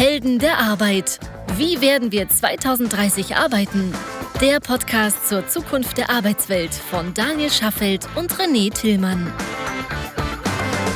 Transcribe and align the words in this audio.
Helden 0.00 0.38
der 0.38 0.56
Arbeit. 0.56 1.20
Wie 1.58 1.82
werden 1.82 2.10
wir 2.10 2.26
2030 2.26 3.36
arbeiten? 3.36 3.92
Der 4.40 4.58
Podcast 4.58 5.28
zur 5.28 5.46
Zukunft 5.46 5.98
der 5.98 6.08
Arbeitswelt 6.08 6.72
von 6.72 7.12
Daniel 7.12 7.50
Schaffelt 7.50 8.08
und 8.16 8.32
René 8.32 8.72
Tillmann. 8.72 9.30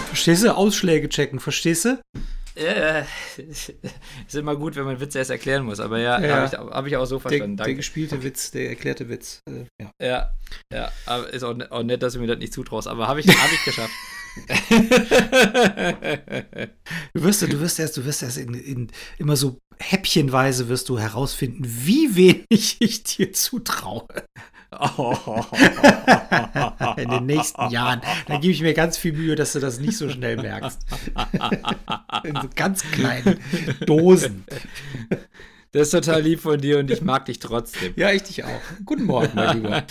Verstehst 0.07 0.43
du? 0.45 0.57
Ausschläge 0.57 1.11
checken, 1.11 1.39
verstehst 1.39 1.85
du? 1.85 2.01
Ja, 2.57 3.05
ist 3.37 3.75
immer 4.35 4.57
gut, 4.57 4.75
wenn 4.75 4.85
man 4.85 4.99
Witze 4.99 5.19
erst 5.19 5.31
erklären 5.31 5.67
muss, 5.67 5.81
aber 5.81 5.99
ja, 5.99 6.19
Ja. 6.23 6.37
habe 6.37 6.47
ich, 6.47 6.53
hab 6.59 6.87
ich 6.87 6.97
auch 6.97 7.05
so 7.05 7.19
verstanden. 7.19 7.59
Der, 7.59 7.67
der 7.67 7.75
gespielte 7.75 8.23
Witz, 8.23 8.53
der 8.53 8.71
erklärte 8.71 9.11
Witz. 9.11 9.43
Äh, 9.47 9.67
ja. 9.83 9.91
Ja, 10.01 10.31
ja, 10.73 10.93
aber 11.05 11.29
ist 11.31 11.43
auch, 11.43 11.53
ne- 11.53 11.71
auch 11.71 11.83
nett, 11.83 12.03
dass 12.03 12.15
du 12.15 12.21
mir 12.21 12.27
das 12.29 12.39
nicht 12.39 12.55
zutraust, 12.55 12.89
aber 12.89 13.07
habe 13.07 13.21
ich, 13.21 13.29
hab 13.29 13.53
ich 13.53 13.65
geschafft. 13.67 13.93
Du 17.15 17.23
wirst, 17.23 17.43
du 17.43 17.61
wirst 17.61 17.79
erst, 17.79 17.97
du 17.97 18.05
wirst 18.05 18.23
erst 18.23 18.39
in, 18.39 18.55
in, 18.55 18.89
immer 19.19 19.37
so 19.37 19.61
häppchenweise 19.79 20.69
wirst 20.69 20.89
du 20.89 20.99
herausfinden, 20.99 21.63
wie 21.65 22.17
wenig 22.17 22.77
ich 22.81 23.05
dir 23.05 23.33
zutraue 23.33 24.07
in 26.97 27.11
den 27.11 27.27
nächsten 27.27 27.71
Jahren. 27.71 28.01
Dann 28.27 28.41
gebe 28.41 28.53
ich 28.53 28.61
mir 28.61 28.75
ganz 28.75 28.99
viel 28.99 29.13
Mühe, 29.13 29.37
dass 29.37 29.53
du 29.53 29.61
das 29.61 29.79
nicht 29.79 29.97
so 29.97 30.09
schnell 30.09 30.37
merkst. 30.37 30.81
In 32.25 32.35
so 32.35 32.49
ganz 32.55 32.83
kleinen 32.91 33.39
Dosen. 33.87 34.45
Das 35.75 35.89
ist 35.89 35.91
total 35.91 36.23
lieb 36.23 36.39
von 36.39 36.61
dir 36.61 36.79
und 36.79 36.89
ich 36.89 37.03
mag 37.03 37.25
dich 37.25 37.41
trotzdem. 37.41 37.95
Ja, 37.97 38.13
ich 38.13 38.23
dich 38.23 38.45
auch. 38.45 38.61
Guten 38.85 39.07
Morgen, 39.07 39.33
mein 39.35 39.57
Lieber. 39.57 39.85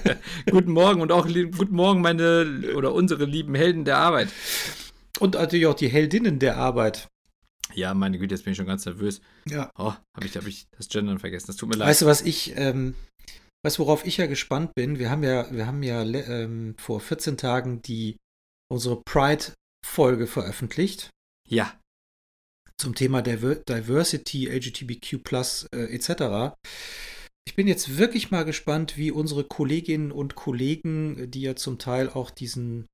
guten 0.50 0.72
Morgen 0.72 1.02
und 1.02 1.12
auch 1.12 1.26
guten 1.26 1.76
Morgen, 1.76 2.00
meine 2.00 2.72
oder 2.74 2.94
unsere 2.94 3.26
lieben 3.26 3.54
Helden 3.54 3.84
der 3.84 3.98
Arbeit. 3.98 4.30
Und 5.20 5.34
natürlich 5.34 5.66
auch 5.66 5.74
die 5.74 5.88
Heldinnen 5.88 6.38
der 6.38 6.56
Arbeit. 6.56 7.08
Ja, 7.74 7.92
meine 7.92 8.18
Güte, 8.18 8.34
jetzt 8.34 8.44
bin 8.44 8.52
ich 8.52 8.56
schon 8.56 8.64
ganz 8.64 8.86
nervös. 8.86 9.20
Ja. 9.46 9.70
Oh, 9.76 9.92
habe 9.92 10.24
ich, 10.24 10.34
hab 10.38 10.46
ich 10.46 10.68
das 10.74 10.88
Gendern 10.88 11.18
vergessen. 11.18 11.48
Das 11.48 11.56
tut 11.56 11.68
mir 11.68 11.76
leid. 11.76 11.88
Weißt 11.88 12.00
du, 12.00 12.06
was 12.06 12.22
ich, 12.22 12.56
ähm, 12.56 12.94
weißt 13.62 13.76
du, 13.76 13.82
worauf 13.82 14.06
ich 14.06 14.16
ja 14.16 14.24
gespannt 14.24 14.74
bin? 14.74 14.98
Wir 14.98 15.10
haben 15.10 15.22
ja, 15.22 15.52
wir 15.52 15.66
haben 15.66 15.82
ja 15.82 16.00
ähm, 16.02 16.76
vor 16.78 16.98
14 16.98 17.36
Tagen 17.36 17.82
die 17.82 18.16
unsere 18.72 19.02
Pride-Folge 19.02 20.26
veröffentlicht 20.26 21.10
ja, 21.48 21.72
zum 22.80 22.94
Thema 22.94 23.22
Diver 23.22 23.56
Diversity, 23.56 24.48
LGBTQ 24.48 25.32
äh, 25.74 25.94
etc. 25.94 26.54
Ich 27.48 27.54
bin 27.54 27.68
jetzt 27.68 27.96
wirklich 27.98 28.30
mal 28.30 28.44
gespannt, 28.44 28.96
wie 28.96 29.10
unsere 29.10 29.44
Kolleginnen 29.44 30.12
und 30.12 30.34
Kollegen, 30.34 31.30
die 31.30 31.42
ja 31.42 31.56
zum 31.56 31.78
Teil 31.78 32.10
auch 32.10 32.30
diesen, 32.30 32.86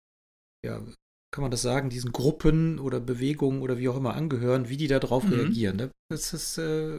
ja, 0.65 0.83
kann 1.35 1.43
man 1.43 1.51
das 1.51 1.63
sagen, 1.63 1.89
diesen 1.89 2.13
Gruppen 2.13 2.79
oder 2.79 3.01
Bewegungen 3.01 3.63
oder 3.63 3.79
wie 3.79 3.89
auch 3.89 3.97
immer 3.97 4.15
angehören, 4.15 4.69
wie 4.69 4.77
die 4.77 4.89
da 4.89 4.99
drauf 4.99 5.25
Mhm. 5.25 5.33
reagieren. 5.33 5.77
ne? 5.77 5.91
Das 6.11 6.35
ist, 6.35 6.59
äh, 6.59 6.99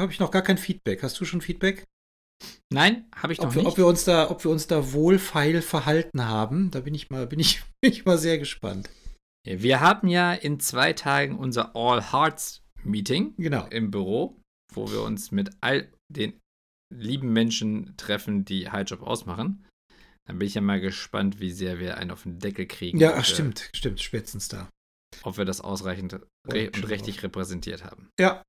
habe 0.00 0.12
ich 0.12 0.20
noch 0.20 0.30
gar 0.30 0.42
kein 0.42 0.58
Feedback. 0.58 1.02
Hast 1.02 1.20
du 1.20 1.24
schon 1.24 1.40
Feedback? 1.42 1.84
nein, 2.72 3.06
habe 3.14 3.32
ich 3.32 3.38
noch 3.40 3.46
Ob 3.48 3.54
wir, 3.54 3.62
nicht. 3.62 3.72
ob 3.72 3.76
wir 3.78 3.86
uns 3.86 4.04
da, 4.04 4.30
ob 4.30 4.44
wir 4.44 4.50
uns 4.50 4.66
da 4.66 4.92
wohlfeil 4.92 5.60
verhalten 5.60 6.24
haben, 6.24 6.70
da 6.70 6.80
bin 6.80 6.94
ich 6.94 7.10
mal, 7.10 7.26
bin 7.26 7.40
ich, 7.40 7.62
bin 7.82 7.92
ich 7.92 8.04
mal 8.04 8.18
sehr 8.18 8.38
gespannt. 8.38 8.88
Wir 9.56 9.80
haben 9.80 10.08
ja 10.08 10.34
in 10.34 10.60
zwei 10.60 10.92
Tagen 10.92 11.38
unser 11.38 11.74
All 11.74 12.12
Hearts 12.12 12.62
Meeting 12.84 13.34
Genau. 13.38 13.66
im 13.68 13.90
Büro, 13.90 14.40
wo 14.74 14.90
wir 14.90 15.02
uns 15.02 15.32
mit 15.32 15.50
all 15.60 15.90
den 16.12 16.38
lieben 16.94 17.32
Menschen 17.32 17.96
treffen, 17.96 18.44
die 18.44 18.70
Highjob 18.70 19.02
ausmachen. 19.02 19.66
Dann 20.26 20.38
bin 20.38 20.46
ich 20.46 20.54
ja 20.54 20.60
mal 20.60 20.80
gespannt, 20.80 21.40
wie 21.40 21.50
sehr 21.50 21.78
wir 21.78 21.96
einen 21.96 22.10
auf 22.10 22.24
den 22.24 22.38
Deckel 22.38 22.66
kriegen. 22.66 22.98
Ja, 22.98 23.14
ach, 23.16 23.24
stimmt, 23.24 23.70
stimmt, 23.74 24.00
spätestens 24.00 24.48
da. 24.48 24.68
Ob 25.22 25.38
wir 25.38 25.46
das 25.46 25.62
ausreichend 25.62 26.12
re 26.46 26.70
schon 26.74 26.84
und 26.84 26.90
richtig 26.90 27.22
repräsentiert 27.22 27.84
haben. 27.84 28.10
Ja. 28.20 28.42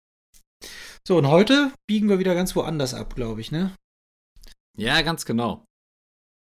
So, 1.07 1.17
und 1.17 1.27
heute 1.27 1.73
biegen 1.87 2.09
wir 2.09 2.19
wieder 2.19 2.35
ganz 2.35 2.55
woanders 2.55 2.93
ab, 2.93 3.15
glaube 3.15 3.39
ich, 3.39 3.51
ne? 3.51 3.73
Ja, 4.77 5.01
ganz 5.01 5.25
genau. 5.25 5.65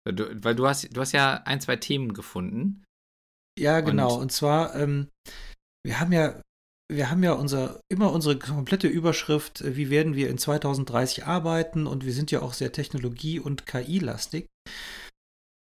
Weil 0.05 0.15
du, 0.15 0.45
weil 0.45 0.57
du 0.57 0.67
hast, 0.67 0.95
du 0.95 1.01
hast 1.01 1.13
ja 1.13 1.43
ein, 1.45 1.61
zwei 1.61 1.77
Themen 1.77 2.13
gefunden. 2.15 2.85
Ja, 3.59 3.81
genau. 3.81 4.15
Und- 4.15 4.23
Und, 4.23 4.33
zwar, 4.33 4.75
ähm, 4.77 5.09
wir 5.85 6.01
haben 6.01 6.13
ja, 6.13 6.41
wir 6.91 7.11
haben 7.11 7.23
ja 7.23 7.33
unser, 7.33 7.81
immer 7.91 8.13
unsere 8.13 8.39
komplette 8.39 8.89
Überschrift, 8.89 9.61
äh, 9.61 9.77
wie 9.77 9.91
werden 9.91 10.15
wir 10.15 10.31
in 10.31 10.39
2030 10.39 11.25
arbeiten 11.27 11.87
und 11.87 12.05
wir 12.05 12.13
sind 12.13 12.31
ja 12.31 12.41
auch 12.43 12.55
sehr 12.55 12.73
technologie- 12.73 13.41
und 13.41 13.67
KI-lastig. 13.67 14.47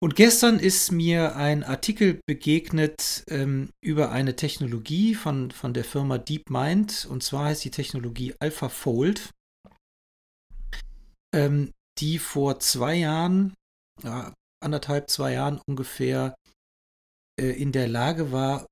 Und 0.04 0.16
gestern 0.16 0.60
ist 0.60 0.92
mir 0.92 1.36
ein 1.38 1.64
Artikel 1.64 2.20
begegnet 2.28 3.24
ähm, 3.30 3.70
über 3.84 4.12
eine 4.12 4.36
Technologie 4.36 5.16
von, 5.16 5.52
von 5.52 5.74
der 5.74 5.86
Firma 5.86 6.18
DeepMind 6.18 7.08
und 7.10 7.24
zwar 7.24 7.46
heißt 7.46 7.64
die 7.64 7.72
Technologie 7.72 8.36
AlphaFold, 8.40 9.32
ähm, 11.34 11.72
die 12.00 12.20
vor 12.20 12.60
zwei 12.60 12.96
Jahren, 12.96 13.54
ja, 14.04 14.34
anderthalb, 14.64 15.10
zwei 15.10 15.34
Jahren 15.34 15.62
ungefähr 15.68 16.36
äh, 16.45 16.45
in 17.44 17.72
der 17.72 17.88
Lage 17.88 18.32
war, 18.32 18.66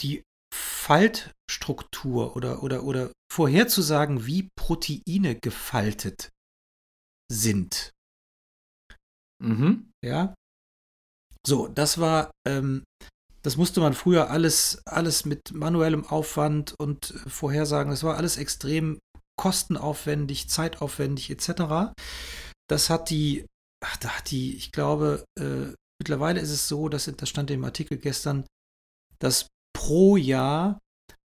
die 0.00 0.22
Faltstruktur 0.52 2.36
oder, 2.36 2.62
oder, 2.62 2.82
oder 2.84 3.12
vorherzusagen, 3.32 4.26
wie 4.26 4.48
Proteine 4.56 5.38
gefaltet 5.40 6.30
sind. 7.30 7.92
Mhm. 9.42 9.90
Ja. 10.04 10.34
So, 11.46 11.68
das 11.68 11.98
war, 11.98 12.30
ähm, 12.46 12.84
das 13.42 13.56
musste 13.56 13.80
man 13.80 13.94
früher 13.94 14.30
alles, 14.30 14.82
alles 14.86 15.24
mit 15.24 15.52
manuellem 15.52 16.04
Aufwand 16.06 16.74
und 16.78 17.10
äh, 17.10 17.30
Vorhersagen, 17.30 17.90
das 17.90 18.04
war 18.04 18.16
alles 18.16 18.36
extrem 18.36 18.98
kostenaufwendig, 19.36 20.48
zeitaufwendig 20.48 21.30
etc. 21.30 21.94
Das 22.68 22.90
hat 22.90 23.10
die, 23.10 23.46
ach, 23.84 23.96
da 23.96 24.10
hat 24.10 24.30
die, 24.30 24.54
ich 24.56 24.70
glaube, 24.70 25.24
äh, 25.38 25.74
mittlerweile 26.02 26.40
ist 26.40 26.50
es 26.50 26.68
so, 26.68 26.88
dass 26.88 27.10
das 27.16 27.28
stand 27.28 27.50
im 27.50 27.64
Artikel 27.64 27.98
gestern, 27.98 28.44
dass 29.18 29.48
pro 29.72 30.16
Jahr 30.16 30.78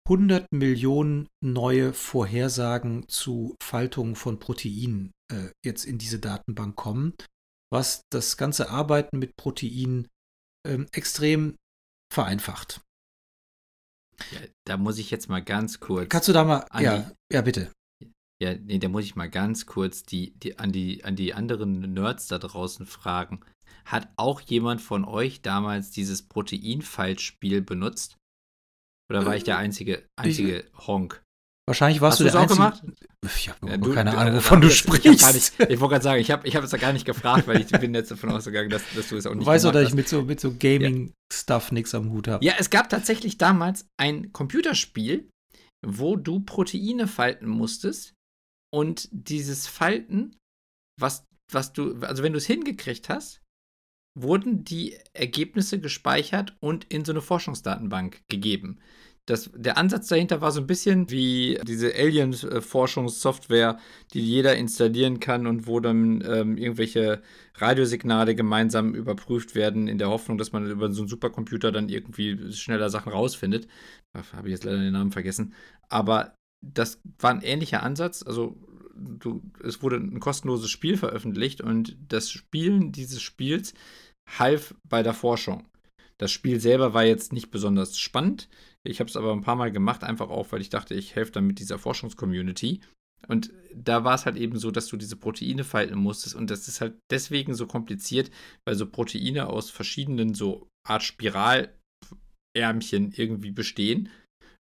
100 0.09 0.51
Millionen 0.51 1.27
neue 1.43 1.93
Vorhersagen 1.93 3.07
zu 3.09 3.55
Faltungen 3.61 4.15
von 4.15 4.39
Proteinen 4.39 5.11
äh, 5.31 5.49
jetzt 5.65 5.85
in 5.85 5.97
diese 5.97 6.19
Datenbank 6.19 6.75
kommen 6.75 7.13
was 7.71 8.01
das 8.11 8.37
ganze 8.37 8.69
Arbeiten 8.69 9.19
mit 9.19 9.35
Proteinen 9.35 10.07
ähm, 10.65 10.87
extrem 10.91 11.55
vereinfacht. 12.13 12.81
Ja, 14.31 14.39
da 14.65 14.77
muss 14.77 14.97
ich 14.97 15.11
jetzt 15.11 15.29
mal 15.29 15.43
ganz 15.43 15.79
kurz. 15.79 16.09
Kannst 16.09 16.27
du 16.27 16.33
da 16.33 16.43
mal, 16.43 16.65
ja, 16.79 17.11
ja, 17.31 17.41
bitte. 17.41 17.71
Ja, 18.41 18.55
nee, 18.55 18.79
da 18.79 18.87
muss 18.89 19.03
ich 19.03 19.15
mal 19.15 19.29
ganz 19.29 19.65
kurz 19.65 20.03
die, 20.03 20.31
die, 20.39 20.57
an, 20.59 20.71
die, 20.71 21.03
an 21.03 21.15
die 21.15 21.33
anderen 21.33 21.93
Nerds 21.93 22.27
da 22.27 22.37
draußen 22.37 22.85
fragen. 22.85 23.41
Hat 23.87 24.09
auch 24.17 24.41
jemand 24.41 24.81
von 24.81 25.05
euch 25.05 25.41
damals 25.41 25.91
dieses 25.91 26.21
Protein-Faltspiel 26.27 27.61
benutzt? 27.61 28.17
Oder 29.09 29.25
war 29.25 29.35
ich 29.35 29.43
der 29.45 29.57
einzige, 29.57 30.05
einzige 30.19 30.65
Honk? 30.75 31.23
Wahrscheinlich 31.69 31.99
warst 32.01 32.19
Hast 32.19 32.19
du 32.19 32.23
der 32.31 32.35
auch 32.35 32.41
Einzige. 32.43 32.57
gemacht? 32.57 32.83
Ich 33.37 33.49
habe 33.49 33.69
Ja, 33.69 33.77
keine 33.93 34.11
du- 34.11 34.17
Ahnung, 34.17 34.35
wovon 34.35 34.61
du 34.61 34.67
Ich, 34.67 34.77
sprichst. 34.77 35.33
nicht- 35.33 35.69
ich 35.71 35.79
wollte 35.79 35.93
gerade 35.93 36.03
sagen, 36.03 36.21
ich 36.21 36.31
habe 36.31 36.47
ich 36.47 36.55
hab 36.55 36.63
es 36.63 36.69
da 36.71 36.77
gar 36.77 36.93
nicht 36.93 37.05
gefragt, 37.05 37.47
weil 37.47 37.61
ich 37.61 37.67
bin 37.67 37.93
jetzt 37.93 38.11
davon 38.11 38.31
ausgegangen, 38.31 38.69
dass, 38.69 38.83
dass 38.95 39.09
du 39.09 39.17
es 39.17 39.25
auch 39.25 39.31
Du 39.31 39.37
nicht 39.39 39.47
weißt 39.47 39.65
doch, 39.65 39.71
dass 39.73 39.89
ich 39.89 39.93
mit 39.95 40.07
so, 40.07 40.21
mit 40.23 40.39
so 40.39 40.53
Gaming-Stuff 40.53 41.71
nichts 41.71 41.93
am 41.95 42.09
Hut 42.11 42.27
habe. 42.29 42.43
Ja, 42.45 42.53
es 42.57 42.69
gab 42.69 42.89
tatsächlich 42.89 43.37
damals 43.37 43.85
ein 43.97 44.31
Computerspiel, 44.33 45.29
wo 45.85 46.15
du 46.15 46.39
Proteine 46.41 47.07
falten 47.07 47.47
musstest 47.47 48.13
und 48.73 49.07
dieses 49.11 49.67
Falten, 49.67 50.35
was, 50.99 51.23
was 51.51 51.73
du, 51.73 51.95
also 52.01 52.23
wenn 52.23 52.33
du 52.33 52.37
es 52.37 52.45
hingekriegt 52.45 53.09
hast, 53.09 53.41
wurden 54.21 54.63
die 54.63 54.95
Ergebnisse 55.13 55.79
gespeichert 55.79 56.55
und 56.59 56.85
in 56.85 57.05
so 57.05 57.11
eine 57.11 57.21
Forschungsdatenbank 57.21 58.21
gegeben. 58.27 58.79
Das, 59.27 59.51
der 59.53 59.77
Ansatz 59.77 60.07
dahinter 60.07 60.39
war 60.39 60.53
so 60.53 60.61
ein 60.61 60.67
bisschen 60.67 61.09
wie 61.11 61.59
diese 61.67 61.93
Alien-Forschungssoftware, 61.93 63.77
die 64.13 64.21
jeder 64.21 64.55
installieren 64.55 65.19
kann 65.19 65.47
und 65.47 65.67
wo 65.67 65.81
dann 65.81 66.23
ähm, 66.25 66.57
irgendwelche 66.57 67.21
Radiosignale 67.55 68.35
gemeinsam 68.35 68.95
überprüft 68.95 69.53
werden, 69.53 69.89
in 69.89 69.97
der 69.97 70.09
Hoffnung, 70.09 70.37
dass 70.37 70.53
man 70.53 70.65
über 70.65 70.89
so 70.93 71.01
einen 71.01 71.09
Supercomputer 71.09 71.73
dann 71.73 71.89
irgendwie 71.89 72.53
schneller 72.53 72.89
Sachen 72.89 73.11
rausfindet. 73.11 73.67
Habe 74.13 74.47
ich 74.47 74.53
jetzt 74.53 74.63
leider 74.63 74.79
den 74.79 74.93
Namen 74.93 75.11
vergessen. 75.11 75.53
Aber 75.89 76.33
das 76.61 77.01
war 77.19 77.31
ein 77.31 77.41
ähnlicher 77.41 77.83
Ansatz. 77.83 78.23
Also 78.23 78.55
du, 78.95 79.41
es 79.63 79.81
wurde 79.81 79.97
ein 79.97 80.19
kostenloses 80.19 80.69
Spiel 80.69 80.97
veröffentlicht 80.97 81.61
und 81.61 81.97
das 82.07 82.31
Spielen 82.31 82.91
dieses 82.91 83.21
Spiels 83.21 83.73
half 84.27 84.75
bei 84.87 85.03
der 85.03 85.13
Forschung. 85.13 85.67
Das 86.19 86.31
Spiel 86.31 86.59
selber 86.59 86.93
war 86.93 87.03
jetzt 87.05 87.31
nicht 87.31 87.51
besonders 87.51 87.97
spannend. 87.99 88.49
Ich 88.83 88.99
habe 88.99 89.09
es 89.09 89.15
aber 89.15 89.31
ein 89.33 89.41
paar 89.41 89.55
Mal 89.55 89.71
gemacht, 89.71 90.03
einfach 90.03 90.29
auch, 90.29 90.51
weil 90.51 90.61
ich 90.61 90.69
dachte, 90.69 90.95
ich 90.95 91.15
helfe 91.15 91.31
dann 91.31 91.45
mit 91.45 91.59
dieser 91.59 91.77
Forschungscommunity. 91.77 92.81
Und 93.27 93.51
da 93.73 94.03
war 94.03 94.15
es 94.15 94.25
halt 94.25 94.37
eben 94.37 94.57
so, 94.57 94.71
dass 94.71 94.87
du 94.87 94.97
diese 94.97 95.15
Proteine 95.15 95.63
falten 95.63 95.97
musstest. 95.99 96.35
Und 96.35 96.49
das 96.49 96.67
ist 96.67 96.81
halt 96.81 96.97
deswegen 97.11 97.53
so 97.53 97.67
kompliziert, 97.67 98.31
weil 98.65 98.75
so 98.75 98.87
Proteine 98.87 99.47
aus 99.47 99.69
verschiedenen 99.69 100.33
so 100.33 100.67
Art 100.87 101.03
Spiralärmchen 101.03 101.73
irgendwie 102.55 103.51
bestehen. 103.51 104.09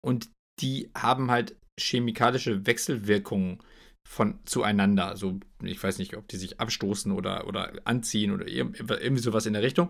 Und 0.03 0.29
die 0.59 0.89
haben 0.97 1.29
halt 1.29 1.55
chemikalische 1.79 2.65
Wechselwirkungen 2.65 3.59
von 4.07 4.39
zueinander. 4.45 5.07
Also 5.07 5.39
ich 5.61 5.83
weiß 5.83 5.99
nicht, 5.99 6.15
ob 6.15 6.27
die 6.27 6.37
sich 6.37 6.59
abstoßen 6.59 7.11
oder, 7.11 7.45
oder 7.45 7.73
anziehen 7.83 8.31
oder 8.31 8.47
irgendwie 8.47 9.21
sowas 9.21 9.45
in 9.45 9.53
der 9.53 9.63
Richtung. 9.63 9.89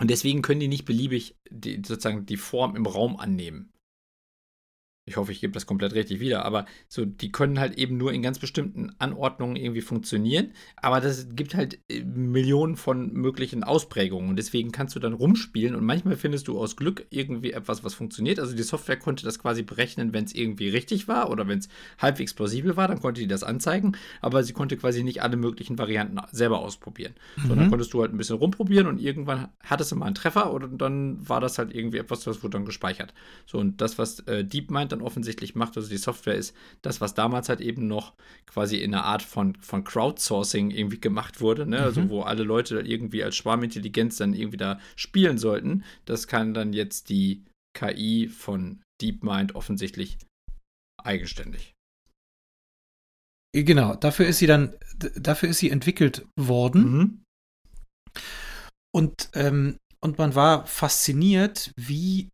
Und 0.00 0.10
deswegen 0.10 0.42
können 0.42 0.60
die 0.60 0.68
nicht 0.68 0.86
beliebig 0.86 1.36
die, 1.50 1.76
sozusagen 1.76 2.26
die 2.26 2.38
Form 2.38 2.74
im 2.74 2.86
Raum 2.86 3.16
annehmen. 3.16 3.70
Ich 5.06 5.18
hoffe, 5.18 5.32
ich 5.32 5.40
gebe 5.40 5.52
das 5.52 5.66
komplett 5.66 5.92
richtig 5.92 6.18
wieder, 6.18 6.46
aber 6.46 6.64
so, 6.88 7.04
die 7.04 7.30
können 7.30 7.60
halt 7.60 7.76
eben 7.76 7.98
nur 7.98 8.14
in 8.14 8.22
ganz 8.22 8.38
bestimmten 8.38 8.92
Anordnungen 8.98 9.54
irgendwie 9.56 9.82
funktionieren. 9.82 10.52
Aber 10.76 11.00
das 11.02 11.28
gibt 11.36 11.54
halt 11.54 11.78
äh, 11.90 12.02
Millionen 12.02 12.76
von 12.76 13.12
möglichen 13.12 13.64
Ausprägungen 13.64 14.30
und 14.30 14.36
deswegen 14.36 14.72
kannst 14.72 14.96
du 14.96 15.00
dann 15.00 15.12
rumspielen 15.12 15.74
und 15.74 15.84
manchmal 15.84 16.16
findest 16.16 16.48
du 16.48 16.58
aus 16.58 16.76
Glück 16.76 17.06
irgendwie 17.10 17.52
etwas, 17.52 17.84
was 17.84 17.92
funktioniert. 17.92 18.40
Also 18.40 18.56
die 18.56 18.62
Software 18.62 18.96
konnte 18.96 19.26
das 19.26 19.38
quasi 19.38 19.62
berechnen, 19.62 20.14
wenn 20.14 20.24
es 20.24 20.34
irgendwie 20.34 20.70
richtig 20.70 21.06
war 21.06 21.28
oder 21.30 21.46
wenn 21.48 21.58
es 21.58 21.68
halbwegs 21.98 22.32
plausibel 22.32 22.78
war, 22.78 22.88
dann 22.88 23.00
konnte 23.00 23.20
die 23.20 23.26
das 23.26 23.44
anzeigen, 23.44 23.98
aber 24.22 24.42
sie 24.42 24.54
konnte 24.54 24.78
quasi 24.78 25.04
nicht 25.04 25.22
alle 25.22 25.36
möglichen 25.36 25.76
Varianten 25.76 26.18
selber 26.32 26.60
ausprobieren. 26.60 27.12
Mhm. 27.36 27.48
So, 27.48 27.54
dann 27.54 27.68
konntest 27.68 27.92
du 27.92 28.00
halt 28.00 28.14
ein 28.14 28.16
bisschen 28.16 28.36
rumprobieren 28.36 28.86
und 28.86 28.98
irgendwann 28.98 29.48
hattest 29.62 29.92
du 29.92 29.96
mal 29.96 30.06
einen 30.06 30.14
Treffer 30.14 30.50
und 30.50 30.78
dann 30.78 31.28
war 31.28 31.42
das 31.42 31.58
halt 31.58 31.74
irgendwie 31.74 31.98
etwas, 31.98 32.24
das 32.24 32.42
wurde 32.42 32.52
dann 32.52 32.64
gespeichert. 32.64 33.12
So, 33.44 33.58
und 33.58 33.82
das, 33.82 33.98
was 33.98 34.20
äh, 34.20 34.44
DeepMind 34.44 34.93
dann 34.94 35.02
offensichtlich 35.02 35.54
macht, 35.54 35.76
also 35.76 35.88
die 35.88 35.96
Software 35.96 36.34
ist 36.34 36.54
das, 36.82 37.00
was 37.00 37.14
damals 37.14 37.48
halt 37.48 37.60
eben 37.60 37.86
noch 37.86 38.14
quasi 38.46 38.78
in 38.78 38.94
einer 38.94 39.04
Art 39.04 39.22
von, 39.22 39.56
von 39.60 39.84
Crowdsourcing 39.84 40.70
irgendwie 40.70 41.00
gemacht 41.00 41.40
wurde, 41.40 41.66
ne? 41.66 41.80
also 41.80 42.00
mhm. 42.00 42.06
also 42.06 42.14
wo 42.14 42.22
alle 42.22 42.42
Leute 42.44 42.80
irgendwie 42.80 43.22
als 43.24 43.36
Schwarmintelligenz 43.36 44.16
dann 44.16 44.34
irgendwie 44.34 44.56
da 44.56 44.80
spielen 44.96 45.38
sollten, 45.38 45.84
das 46.04 46.26
kann 46.26 46.54
dann 46.54 46.72
jetzt 46.72 47.08
die 47.08 47.44
KI 47.76 48.28
von 48.28 48.82
DeepMind 49.02 49.54
offensichtlich 49.54 50.18
eigenständig. 51.02 51.72
Genau, 53.54 53.94
dafür 53.94 54.26
ist 54.26 54.38
sie 54.38 54.46
dann, 54.46 54.74
dafür 55.14 55.48
ist 55.48 55.58
sie 55.58 55.70
entwickelt 55.70 56.26
worden. 56.36 56.92
Mhm. 56.92 57.24
Und, 58.92 59.30
ähm, 59.34 59.78
und 60.00 60.18
man 60.18 60.34
war 60.34 60.66
fasziniert, 60.66 61.72
wie, 61.76 62.30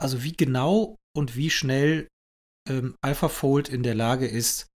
also 0.00 0.22
wie 0.22 0.32
genau 0.32 0.96
und 1.16 1.36
wie 1.36 1.50
schnell 1.50 2.08
ähm, 2.68 2.96
AlphaFold 3.00 3.68
in 3.68 3.82
der 3.82 3.94
Lage 3.94 4.26
ist, 4.26 4.68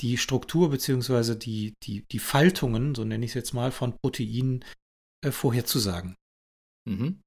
die 0.00 0.18
Struktur 0.18 0.70
bzw. 0.70 1.36
Die, 1.36 1.74
die, 1.82 2.04
die 2.10 2.18
Faltungen, 2.18 2.94
so 2.94 3.04
nenne 3.04 3.24
ich 3.24 3.30
es 3.30 3.34
jetzt 3.34 3.54
mal, 3.54 3.70
von 3.70 3.96
Proteinen 4.02 4.64
äh, 5.24 5.30
vorherzusagen. 5.30 6.16
Mhm. 6.88 7.20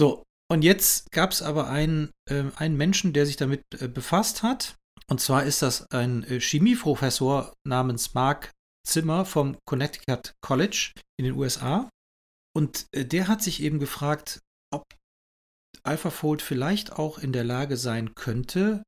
So, 0.00 0.24
und 0.50 0.62
jetzt 0.62 1.10
gab 1.12 1.30
es 1.30 1.42
aber 1.42 1.68
einen, 1.68 2.10
äh, 2.30 2.44
einen 2.56 2.76
Menschen, 2.76 3.12
der 3.12 3.26
sich 3.26 3.36
damit 3.36 3.62
äh, 3.80 3.88
befasst 3.88 4.42
hat. 4.42 4.76
Und 5.08 5.20
zwar 5.20 5.44
ist 5.44 5.62
das 5.62 5.90
ein 5.90 6.24
äh, 6.24 6.40
Chemieprofessor 6.40 7.54
namens 7.66 8.14
Mark 8.14 8.50
Zimmer 8.86 9.24
vom 9.24 9.56
Connecticut 9.66 10.34
College 10.44 10.92
in 11.18 11.24
den 11.24 11.34
USA. 11.34 11.88
Und 12.56 12.86
äh, 12.92 13.04
der 13.04 13.28
hat 13.28 13.42
sich 13.42 13.62
eben 13.62 13.78
gefragt, 13.78 14.40
ob 14.72 14.84
AlphaFold 15.84 16.42
vielleicht 16.42 16.92
auch 16.92 17.18
in 17.18 17.32
der 17.32 17.44
Lage 17.44 17.76
sein 17.76 18.14
könnte, 18.14 18.82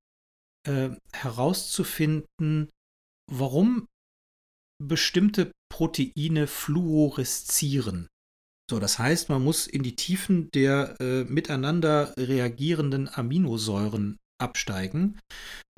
äh, 0.66 0.90
herauszufinden, 1.12 2.70
warum 3.30 3.86
bestimmte 4.82 5.52
Proteine 5.70 6.46
fluoreszieren. 6.46 8.08
So, 8.70 8.78
das 8.78 8.98
heißt, 8.98 9.28
man 9.28 9.42
muss 9.42 9.66
in 9.66 9.82
die 9.82 9.96
Tiefen 9.96 10.50
der 10.52 10.98
äh, 11.00 11.24
miteinander 11.24 12.14
reagierenden 12.16 13.08
Aminosäuren 13.12 14.16
absteigen 14.40 15.20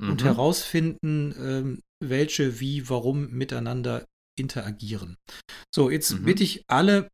mhm. 0.01 0.11
und 0.11 0.23
herausfinden, 0.23 1.31
äh, 1.31 2.05
welche 2.05 2.59
wie, 2.59 2.89
warum 2.89 3.31
miteinander 3.31 4.05
interagieren. 4.37 5.17
So, 5.73 5.89
jetzt 5.89 6.11
mhm. 6.11 6.23
bitte 6.23 6.43
ich 6.43 6.63
alle 6.67 7.09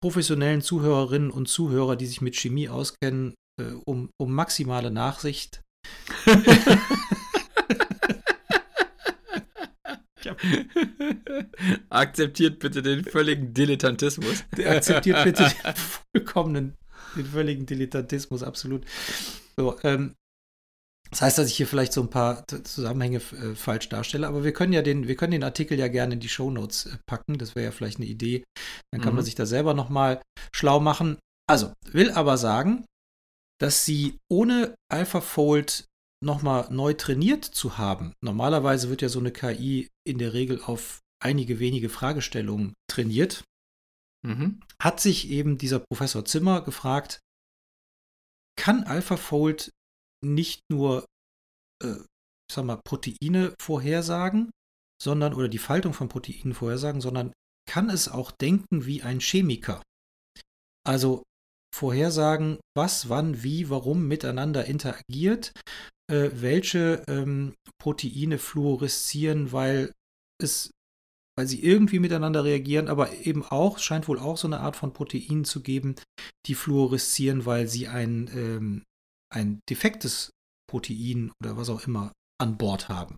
professionellen 0.00 0.62
Zuhörerinnen 0.62 1.30
und 1.30 1.48
Zuhörer, 1.48 1.96
die 1.96 2.06
sich 2.06 2.20
mit 2.20 2.36
Chemie 2.36 2.68
auskennen, 2.68 3.34
äh, 3.60 3.72
um, 3.84 4.10
um 4.20 4.32
maximale 4.32 4.90
Nachsicht. 4.90 5.62
Akzeptiert 11.88 12.58
bitte 12.58 12.82
den 12.82 13.04
völligen 13.04 13.54
Dilettantismus. 13.54 14.44
Akzeptiert 14.64 15.24
bitte 15.24 15.44
den 15.44 15.74
vollkommenen, 15.74 16.76
den 17.16 17.26
völligen 17.26 17.66
Dilettantismus, 17.66 18.42
absolut. 18.42 18.84
So, 19.56 19.78
ähm, 19.82 20.14
das 21.10 21.22
heißt, 21.22 21.38
dass 21.38 21.48
ich 21.48 21.56
hier 21.56 21.66
vielleicht 21.66 21.92
so 21.92 22.02
ein 22.02 22.10
paar 22.10 22.46
Zusammenhänge 22.46 23.18
äh, 23.18 23.54
falsch 23.54 23.88
darstelle, 23.88 24.26
aber 24.26 24.44
wir 24.44 24.52
können 24.52 24.72
ja 24.72 24.82
den, 24.82 25.08
wir 25.08 25.16
können 25.16 25.32
den 25.32 25.44
Artikel 25.44 25.78
ja 25.78 25.88
gerne 25.88 26.14
in 26.14 26.20
die 26.20 26.28
Shownotes 26.28 26.86
äh, 26.86 26.98
packen. 27.06 27.38
Das 27.38 27.54
wäre 27.54 27.66
ja 27.66 27.72
vielleicht 27.72 27.98
eine 27.98 28.06
Idee. 28.06 28.44
Dann 28.92 29.00
kann 29.00 29.12
mhm. 29.12 29.16
man 29.16 29.24
sich 29.24 29.34
da 29.34 29.46
selber 29.46 29.74
nochmal 29.74 30.22
schlau 30.54 30.80
machen. 30.80 31.18
Also, 31.48 31.72
will 31.90 32.10
aber 32.10 32.36
sagen, 32.36 32.84
dass 33.58 33.84
sie 33.84 34.18
ohne 34.30 34.74
AlphaFold 34.92 35.86
nochmal 36.22 36.68
neu 36.70 36.94
trainiert 36.94 37.44
zu 37.44 37.78
haben. 37.78 38.12
Normalerweise 38.22 38.90
wird 38.90 39.02
ja 39.02 39.08
so 39.08 39.20
eine 39.20 39.32
KI 39.32 39.88
in 40.06 40.18
der 40.18 40.32
Regel 40.32 40.60
auf 40.62 41.00
einige 41.22 41.58
wenige 41.58 41.88
Fragestellungen 41.88 42.74
trainiert. 42.90 43.44
Mhm. 44.26 44.60
Hat 44.80 45.00
sich 45.00 45.30
eben 45.30 45.58
dieser 45.58 45.78
Professor 45.78 46.24
Zimmer 46.24 46.60
gefragt, 46.62 47.20
kann 48.56 48.84
AlphaFold 48.84 49.70
nicht 50.24 50.60
nur, 50.70 51.06
äh, 51.82 51.96
sag 52.50 52.64
mal, 52.64 52.80
Proteine 52.84 53.54
vorhersagen, 53.60 54.50
sondern, 55.02 55.34
oder 55.34 55.48
die 55.48 55.58
Faltung 55.58 55.92
von 55.92 56.08
Proteinen 56.08 56.54
vorhersagen, 56.54 57.00
sondern 57.00 57.32
kann 57.68 57.90
es 57.90 58.08
auch 58.08 58.30
denken 58.30 58.86
wie 58.86 59.02
ein 59.02 59.20
Chemiker. 59.20 59.82
Also 60.86 61.22
vorhersagen, 61.74 62.58
was, 62.74 63.08
wann, 63.08 63.42
wie, 63.42 63.70
warum 63.70 64.08
miteinander 64.08 64.64
interagiert, 64.64 65.52
äh, 66.10 66.30
welche 66.32 67.04
ähm, 67.06 67.54
Proteine 67.78 68.38
fluoreszieren, 68.38 69.52
weil 69.52 69.92
es 70.42 70.70
weil 71.38 71.46
sie 71.46 71.62
irgendwie 71.62 72.00
miteinander 72.00 72.42
reagieren, 72.42 72.88
aber 72.88 73.12
eben 73.12 73.44
auch, 73.44 73.78
scheint 73.78 74.08
wohl 74.08 74.18
auch 74.18 74.36
so 74.36 74.48
eine 74.48 74.58
Art 74.58 74.74
von 74.74 74.92
Proteinen 74.92 75.44
zu 75.44 75.62
geben, 75.62 75.94
die 76.46 76.56
fluoreszieren, 76.56 77.46
weil 77.46 77.68
sie 77.68 77.86
ein, 77.86 78.28
ähm, 78.34 78.82
ein 79.30 79.60
defektes 79.68 80.30
Protein 80.68 81.32
oder 81.42 81.56
was 81.56 81.68
auch 81.70 81.86
immer 81.86 82.12
an 82.40 82.58
Bord 82.58 82.88
haben. 82.88 83.16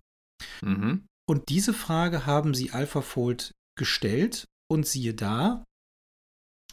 Mhm. 0.61 1.07
Und 1.29 1.49
diese 1.49 1.73
Frage 1.73 2.25
haben 2.25 2.53
sie 2.53 2.71
AlphaFold 2.71 3.53
gestellt 3.77 4.45
und 4.69 4.85
siehe 4.85 5.13
da, 5.13 5.63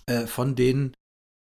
äh, 0.09 0.27
von 0.27 0.57
den, 0.57 0.95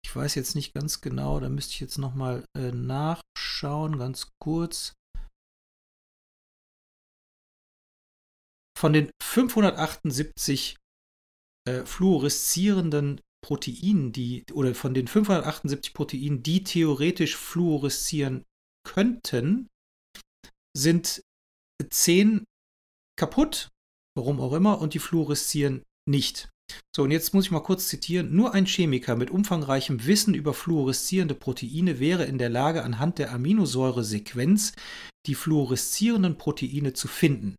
ich 0.04 0.14
weiß 0.14 0.34
jetzt 0.34 0.54
nicht 0.54 0.74
ganz 0.74 1.00
genau, 1.00 1.40
da 1.40 1.48
müsste 1.48 1.72
ich 1.72 1.80
jetzt 1.80 1.98
nochmal 1.98 2.44
äh, 2.56 2.72
nachschauen, 2.72 3.98
ganz 3.98 4.30
kurz. 4.42 4.94
Von 8.76 8.92
den 8.92 9.10
578 9.22 10.76
äh, 11.68 11.84
fluoreszierenden 11.84 13.20
Proteinen, 13.42 14.12
die, 14.12 14.44
oder 14.52 14.74
von 14.74 14.94
den 14.94 15.06
578 15.06 15.94
Proteinen, 15.94 16.42
die 16.42 16.64
theoretisch 16.64 17.36
fluoreszieren 17.36 18.44
könnten, 18.86 19.68
sind 20.76 21.22
10 21.88 22.44
kaputt, 23.18 23.68
warum 24.16 24.40
auch 24.40 24.52
immer, 24.52 24.80
und 24.80 24.94
die 24.94 24.98
fluoreszieren 24.98 25.82
nicht. 26.08 26.48
So, 26.94 27.02
und 27.02 27.10
jetzt 27.10 27.34
muss 27.34 27.46
ich 27.46 27.50
mal 27.50 27.60
kurz 27.60 27.88
zitieren. 27.88 28.34
Nur 28.34 28.54
ein 28.54 28.66
Chemiker 28.66 29.16
mit 29.16 29.30
umfangreichem 29.30 30.06
Wissen 30.06 30.34
über 30.34 30.54
fluoreszierende 30.54 31.34
Proteine 31.34 31.98
wäre 31.98 32.24
in 32.24 32.38
der 32.38 32.48
Lage, 32.48 32.84
anhand 32.84 33.18
der 33.18 33.32
Aminosäuresequenz 33.32 34.72
die 35.26 35.34
fluoreszierenden 35.34 36.38
Proteine 36.38 36.92
zu 36.92 37.08
finden. 37.08 37.56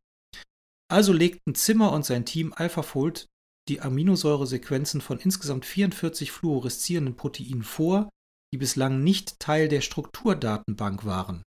Also 0.90 1.14
legten 1.14 1.56
Zimmer 1.56 1.92
und 1.92 2.06
sein 2.06 2.26
Team 2.26 2.54
AlphaFold 2.56 3.28
die 3.68 3.82
Aminosäuresequenzen 3.82 5.02
von 5.02 5.20
insgesamt 5.20 5.66
44 5.66 6.32
fluoreszierenden 6.32 7.16
Proteinen 7.16 7.64
vor, 7.64 8.10
die 8.54 8.58
bislang 8.58 9.04
nicht 9.04 9.40
Teil 9.40 9.68
der 9.68 9.82
Strukturdatenbank 9.82 11.06
waren. 11.06 11.44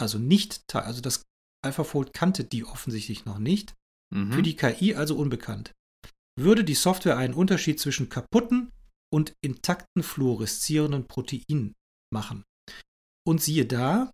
Also 0.00 0.18
nicht 0.18 0.66
Teil, 0.68 0.82
also 0.82 1.00
das 1.00 1.22
AlphaFold 1.64 2.12
kannte 2.12 2.44
die 2.44 2.64
offensichtlich 2.64 3.24
noch 3.24 3.38
nicht. 3.38 3.74
Mhm. 4.12 4.32
Für 4.32 4.42
die 4.42 4.56
KI 4.56 4.94
also 4.94 5.16
unbekannt. 5.16 5.72
Würde 6.38 6.64
die 6.64 6.74
Software 6.74 7.16
einen 7.16 7.34
Unterschied 7.34 7.78
zwischen 7.78 8.08
kaputten 8.08 8.70
und 9.12 9.34
intakten 9.40 10.02
fluoreszierenden 10.02 11.06
Proteinen 11.06 11.74
machen. 12.12 12.44
Und 13.26 13.40
siehe 13.40 13.66
da, 13.66 14.10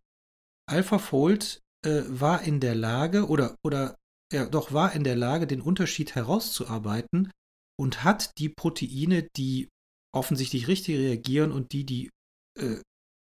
AlphaFold 0.69 1.61
äh, 1.85 2.03
war 2.07 2.43
in 2.43 2.61
der 2.61 2.75
Lage 2.75 3.27
oder, 3.27 3.57
oder 3.65 3.97
ja, 4.33 4.47
doch 4.47 4.73
war 4.73 4.93
in 4.93 5.05
der 5.05 5.17
Lage, 5.17 5.47
den 5.47 5.61
Unterschied 5.61 6.15
herauszuarbeiten 6.15 7.31
und 7.79 8.05
hat 8.05 8.39
die 8.39 8.49
Proteine, 8.49 9.29
die 9.37 9.69
offensichtlich 10.15 10.69
richtig 10.69 10.99
reagieren 10.99 11.53
und 11.53 11.73
die, 11.73 11.85
die 11.85 12.11
äh, 12.59 12.81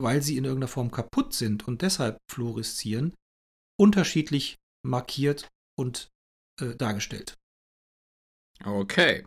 weil 0.01 0.21
sie 0.21 0.37
in 0.37 0.45
irgendeiner 0.45 0.67
Form 0.67 0.91
kaputt 0.91 1.33
sind 1.33 1.67
und 1.67 1.81
deshalb 1.81 2.17
fluoreszieren, 2.29 3.13
unterschiedlich 3.79 4.57
markiert 4.85 5.47
und 5.77 6.09
äh, 6.59 6.75
dargestellt. 6.75 7.37
Okay. 8.63 9.25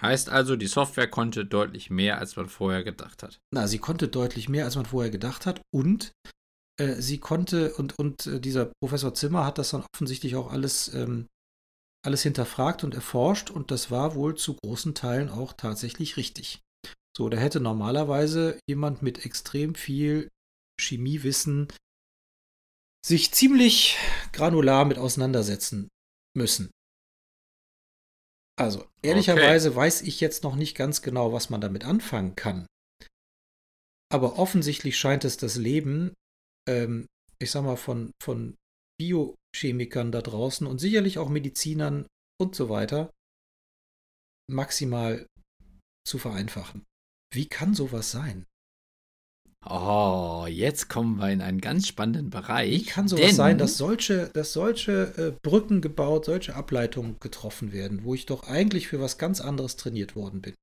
Heißt 0.00 0.28
also, 0.28 0.54
die 0.56 0.68
Software 0.68 1.08
konnte 1.08 1.44
deutlich 1.44 1.90
mehr, 1.90 2.18
als 2.18 2.36
man 2.36 2.48
vorher 2.48 2.84
gedacht 2.84 3.22
hat. 3.22 3.40
Na, 3.52 3.66
sie 3.66 3.78
konnte 3.78 4.08
deutlich 4.08 4.48
mehr, 4.48 4.64
als 4.64 4.76
man 4.76 4.86
vorher 4.86 5.10
gedacht 5.10 5.44
hat. 5.44 5.60
Und 5.74 6.12
äh, 6.78 7.00
sie 7.00 7.18
konnte, 7.18 7.74
und, 7.74 7.98
und 7.98 8.26
äh, 8.26 8.40
dieser 8.40 8.70
Professor 8.80 9.14
Zimmer 9.14 9.44
hat 9.44 9.58
das 9.58 9.70
dann 9.70 9.84
offensichtlich 9.92 10.36
auch 10.36 10.50
alles, 10.50 10.92
ähm, 10.94 11.26
alles 12.04 12.22
hinterfragt 12.22 12.84
und 12.84 12.94
erforscht. 12.94 13.50
Und 13.50 13.70
das 13.70 13.90
war 13.90 14.14
wohl 14.14 14.36
zu 14.36 14.54
großen 14.54 14.94
Teilen 14.94 15.28
auch 15.28 15.52
tatsächlich 15.52 16.16
richtig. 16.16 16.60
So, 17.16 17.28
da 17.28 17.36
hätte 17.36 17.60
normalerweise 17.60 18.60
jemand 18.68 19.02
mit 19.02 19.24
extrem 19.24 19.74
viel 19.74 20.28
Chemiewissen 20.80 21.68
sich 23.04 23.32
ziemlich 23.32 23.96
granular 24.32 24.84
mit 24.84 24.98
auseinandersetzen 24.98 25.88
müssen. 26.36 26.70
Also, 28.56 28.86
ehrlicherweise 29.02 29.70
okay. 29.70 29.76
weiß 29.78 30.02
ich 30.02 30.20
jetzt 30.20 30.42
noch 30.42 30.56
nicht 30.56 30.76
ganz 30.76 31.02
genau, 31.02 31.32
was 31.32 31.50
man 31.50 31.60
damit 31.60 31.84
anfangen 31.84 32.36
kann. 32.36 32.66
Aber 34.12 34.38
offensichtlich 34.38 34.96
scheint 34.96 35.24
es 35.24 35.36
das 35.36 35.56
Leben, 35.56 36.14
ähm, 36.68 37.06
ich 37.40 37.50
sag 37.50 37.64
mal, 37.64 37.76
von, 37.76 38.12
von 38.22 38.56
Biochemikern 39.00 40.12
da 40.12 40.22
draußen 40.22 40.66
und 40.66 40.78
sicherlich 40.78 41.18
auch 41.18 41.28
Medizinern 41.28 42.06
und 42.40 42.54
so 42.54 42.68
weiter 42.68 43.10
maximal 44.50 45.26
zu 46.06 46.18
vereinfachen. 46.18 46.84
Wie 47.32 47.46
kann 47.46 47.74
sowas 47.74 48.10
sein? 48.10 48.46
Oh, 49.66 50.46
jetzt 50.48 50.88
kommen 50.88 51.16
wir 51.18 51.30
in 51.30 51.42
einen 51.42 51.60
ganz 51.60 51.88
spannenden 51.88 52.30
Bereich. 52.30 52.70
Wie 52.70 52.84
kann 52.84 53.08
sowas 53.08 53.36
sein, 53.36 53.58
dass 53.58 53.76
solche, 53.76 54.28
dass 54.28 54.52
solche 54.52 55.14
äh, 55.18 55.38
Brücken 55.42 55.80
gebaut, 55.80 56.24
solche 56.24 56.54
Ableitungen 56.54 57.18
getroffen 57.18 57.72
werden, 57.72 58.04
wo 58.04 58.14
ich 58.14 58.24
doch 58.24 58.44
eigentlich 58.44 58.88
für 58.88 59.00
was 59.00 59.18
ganz 59.18 59.40
anderes 59.40 59.76
trainiert 59.76 60.14
worden 60.14 60.40
bin? 60.40 60.54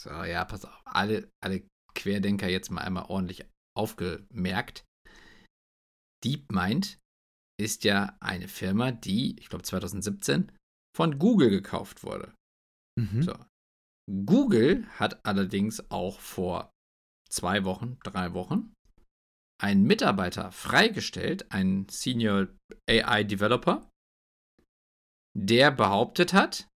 So, 0.00 0.10
ja, 0.10 0.44
pass 0.44 0.64
auf. 0.64 0.82
Alle, 0.84 1.28
alle 1.44 1.62
Querdenker 1.94 2.48
jetzt 2.48 2.70
mal 2.70 2.80
einmal 2.80 3.04
ordentlich 3.08 3.44
aufgemerkt. 3.76 4.84
DeepMind 6.24 6.98
ist 7.60 7.84
ja 7.84 8.16
eine 8.20 8.48
Firma, 8.48 8.92
die, 8.92 9.38
ich 9.38 9.48
glaube 9.48 9.64
2017, 9.64 10.52
von 10.96 11.18
Google 11.18 11.50
gekauft 11.50 12.02
wurde. 12.02 12.34
Mhm. 12.98 13.22
So. 13.22 13.34
Google 14.26 14.86
hat 14.98 15.24
allerdings 15.24 15.90
auch 15.90 16.20
vor 16.20 16.72
zwei 17.30 17.64
Wochen, 17.64 17.98
drei 18.02 18.34
Wochen, 18.34 18.74
einen 19.60 19.84
Mitarbeiter 19.84 20.50
freigestellt, 20.50 21.50
einen 21.52 21.88
Senior 21.88 22.48
AI 22.88 23.24
Developer, 23.24 23.88
der 25.34 25.70
behauptet 25.70 26.32
hat, 26.32 26.68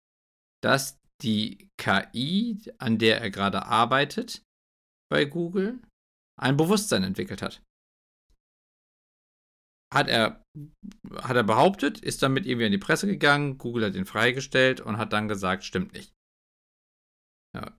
dass 0.62 0.98
die 1.22 1.68
KI, 1.78 2.62
an 2.78 2.98
der 2.98 3.20
er 3.20 3.30
gerade 3.30 3.66
arbeitet 3.66 4.42
bei 5.10 5.24
Google, 5.24 5.82
ein 6.40 6.56
Bewusstsein 6.56 7.02
entwickelt 7.02 7.42
hat. 7.42 7.62
Hat 9.94 10.08
er, 10.08 10.42
hat 11.14 11.36
er 11.36 11.44
behauptet, 11.44 12.00
ist 12.00 12.22
damit 12.22 12.46
irgendwie 12.46 12.66
in 12.66 12.72
die 12.72 12.78
Presse 12.78 13.06
gegangen, 13.06 13.58
Google 13.58 13.86
hat 13.86 13.94
ihn 13.94 14.04
freigestellt 14.04 14.80
und 14.80 14.98
hat 14.98 15.12
dann 15.12 15.28
gesagt, 15.28 15.64
stimmt 15.64 15.92
nicht. 15.92 16.12
Ja. 17.54 17.78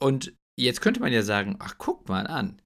Und 0.00 0.36
Jetzt 0.56 0.80
könnte 0.80 1.00
man 1.00 1.12
ja 1.12 1.22
sagen, 1.22 1.56
ach, 1.58 1.76
guck 1.78 2.08
mal 2.08 2.26
an. 2.26 2.60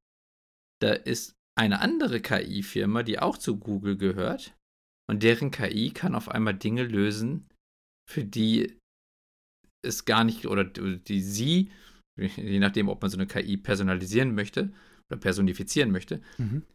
Da 0.81 0.93
ist 0.93 1.35
eine 1.59 1.81
andere 1.81 2.21
KI-Firma, 2.21 3.03
die 3.03 3.19
auch 3.19 3.39
zu 3.39 3.59
Google 3.59 3.97
gehört. 3.97 4.55
Und 5.11 5.23
deren 5.23 5.51
KI 5.51 5.91
kann 5.91 6.15
auf 6.15 6.29
einmal 6.29 6.55
Dinge 6.55 6.85
lösen, 6.85 7.49
für 8.09 8.25
die 8.25 8.77
es 9.83 10.05
gar 10.05 10.25
nicht, 10.25 10.47
oder 10.47 10.65
die 10.65 11.21
sie, 11.21 11.71
je 12.19 12.59
nachdem, 12.59 12.89
ob 12.89 13.01
man 13.01 13.11
so 13.11 13.17
eine 13.17 13.27
KI 13.27 13.57
personalisieren 13.57 14.35
möchte 14.35 14.73
oder 15.11 15.19
personifizieren 15.19 15.91
möchte, 15.91 16.21
mhm. 16.37 16.67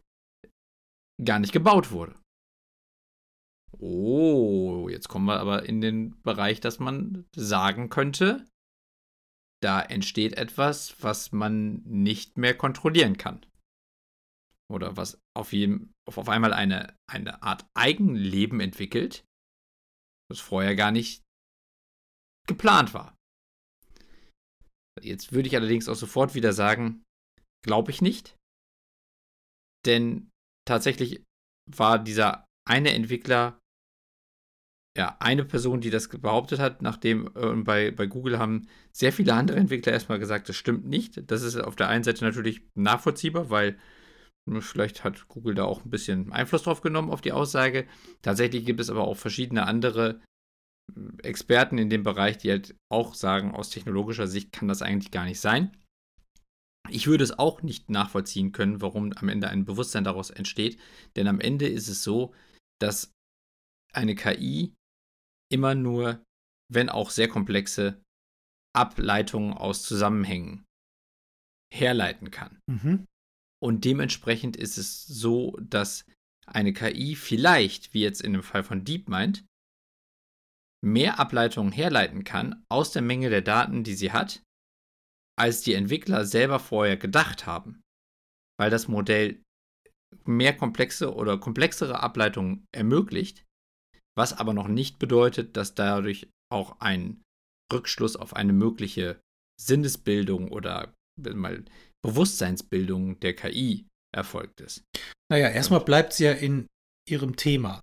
Gar 1.25 1.39
nicht 1.39 1.53
gebaut 1.53 1.91
wurde. 1.91 2.15
Oh, 3.79 4.87
jetzt 4.89 5.09
kommen 5.09 5.25
wir 5.25 5.39
aber 5.39 5.67
in 5.67 5.81
den 5.81 6.21
Bereich, 6.21 6.59
dass 6.61 6.79
man 6.79 7.25
sagen 7.35 7.89
könnte, 7.89 8.47
da 9.61 9.81
entsteht 9.81 10.37
etwas, 10.37 11.01
was 11.01 11.31
man 11.31 11.81
nicht 11.83 12.37
mehr 12.37 12.55
kontrollieren 12.55 13.17
kann. 13.17 13.45
Oder 14.69 14.97
was 14.97 15.19
auf, 15.35 15.53
jeden, 15.53 15.93
auf 16.07 16.29
einmal 16.29 16.53
eine, 16.53 16.95
eine 17.09 17.43
Art 17.43 17.65
Eigenleben 17.73 18.59
entwickelt, 18.59 19.25
das 20.29 20.39
vorher 20.39 20.75
gar 20.75 20.91
nicht 20.91 21.23
geplant 22.47 22.93
war. 22.93 23.15
Jetzt 25.01 25.31
würde 25.31 25.47
ich 25.47 25.55
allerdings 25.55 25.89
auch 25.89 25.95
sofort 25.95 26.35
wieder 26.35 26.53
sagen, 26.53 27.03
glaube 27.63 27.91
ich 27.91 28.01
nicht. 28.01 28.35
Denn 29.85 30.29
tatsächlich 30.65 31.23
war 31.69 31.99
dieser 31.99 32.45
eine 32.67 32.93
Entwickler 32.93 33.59
ja, 34.95 35.17
eine 35.19 35.43
Person, 35.43 35.81
die 35.81 35.89
das 35.89 36.07
behauptet 36.07 36.59
hat, 36.59 36.81
nachdem 36.81 37.27
äh, 37.35 37.55
bei, 37.55 37.91
bei 37.91 38.05
Google 38.05 38.37
haben 38.37 38.67
sehr 38.91 39.11
viele 39.11 39.33
andere 39.33 39.57
Entwickler 39.57 39.91
erstmal 39.91 40.19
gesagt, 40.19 40.49
das 40.49 40.55
stimmt 40.55 40.85
nicht. 40.85 41.31
Das 41.31 41.41
ist 41.41 41.57
auf 41.57 41.75
der 41.75 41.89
einen 41.89 42.03
Seite 42.03 42.23
natürlich 42.23 42.61
nachvollziehbar, 42.75 43.49
weil 43.49 43.77
hm, 44.47 44.61
vielleicht 44.61 45.03
hat 45.03 45.27
Google 45.27 45.55
da 45.55 45.65
auch 45.65 45.83
ein 45.83 45.89
bisschen 45.89 46.31
Einfluss 46.31 46.63
drauf 46.63 46.81
genommen 46.81 47.09
auf 47.09 47.21
die 47.21 47.31
Aussage. 47.31 47.87
Tatsächlich 48.21 48.65
gibt 48.65 48.79
es 48.79 48.91
aber 48.91 49.07
auch 49.07 49.17
verschiedene 49.17 49.65
andere 49.65 50.21
hm, 50.93 51.17
Experten 51.23 51.79
in 51.79 51.89
dem 51.89 52.03
Bereich, 52.03 52.37
die 52.37 52.51
halt 52.51 52.75
auch 52.91 53.15
sagen, 53.15 53.55
aus 53.55 53.71
technologischer 53.71 54.27
Sicht 54.27 54.51
kann 54.51 54.67
das 54.67 54.83
eigentlich 54.83 55.11
gar 55.11 55.25
nicht 55.25 55.39
sein. 55.39 55.71
Ich 56.89 57.07
würde 57.07 57.23
es 57.23 57.37
auch 57.37 57.61
nicht 57.61 57.89
nachvollziehen 57.89 58.51
können, 58.51 58.81
warum 58.81 59.13
am 59.13 59.29
Ende 59.29 59.49
ein 59.49 59.65
Bewusstsein 59.65 60.03
daraus 60.03 60.29
entsteht, 60.29 60.79
denn 61.15 61.27
am 61.27 61.39
Ende 61.39 61.67
ist 61.67 61.87
es 61.87 62.03
so, 62.03 62.33
dass 62.81 63.11
eine 63.93 64.15
KI 64.15 64.73
immer 65.51 65.75
nur, 65.75 66.23
wenn 66.71 66.89
auch 66.89 67.09
sehr 67.09 67.27
komplexe, 67.27 68.01
Ableitungen 68.75 69.53
aus 69.53 69.83
Zusammenhängen 69.83 70.65
herleiten 71.71 72.31
kann. 72.31 72.59
Mhm. 72.67 73.05
Und 73.61 73.85
dementsprechend 73.85 74.57
ist 74.57 74.77
es 74.77 75.05
so, 75.05 75.57
dass 75.61 76.05
eine 76.45 76.73
KI 76.73 77.15
vielleicht, 77.15 77.93
wie 77.93 78.01
jetzt 78.01 78.21
in 78.21 78.33
dem 78.33 78.43
Fall 78.43 78.63
von 78.63 78.83
DeepMind, 78.83 79.45
mehr 80.83 81.19
Ableitungen 81.19 81.71
herleiten 81.71 82.23
kann 82.23 82.65
aus 82.69 82.91
der 82.91 83.01
Menge 83.01 83.29
der 83.29 83.41
Daten, 83.41 83.83
die 83.83 83.93
sie 83.93 84.11
hat, 84.11 84.43
als 85.37 85.61
die 85.61 85.73
Entwickler 85.73 86.25
selber 86.25 86.59
vorher 86.59 86.97
gedacht 86.97 87.45
haben. 87.45 87.81
Weil 88.59 88.69
das 88.69 88.87
Modell 88.87 89.41
mehr 90.25 90.55
komplexe 90.55 91.13
oder 91.13 91.37
komplexere 91.37 92.01
Ableitungen 92.01 92.65
ermöglicht, 92.71 93.45
was 94.15 94.33
aber 94.33 94.53
noch 94.53 94.67
nicht 94.67 94.99
bedeutet, 94.99 95.57
dass 95.57 95.75
dadurch 95.75 96.29
auch 96.51 96.79
ein 96.79 97.21
Rückschluss 97.71 98.15
auf 98.15 98.35
eine 98.35 98.53
mögliche 98.53 99.19
Sinnesbildung 99.59 100.51
oder 100.51 100.93
mal 101.19 101.63
Bewusstseinsbildung 102.03 103.19
der 103.19 103.35
KI 103.35 103.87
erfolgt 104.13 104.61
ist. 104.61 104.83
Naja, 105.31 105.49
erstmal 105.49 105.81
bleibt 105.81 106.13
sie 106.13 106.25
ja 106.25 106.33
in 106.33 106.67
ihrem 107.09 107.35
Thema 107.35 107.81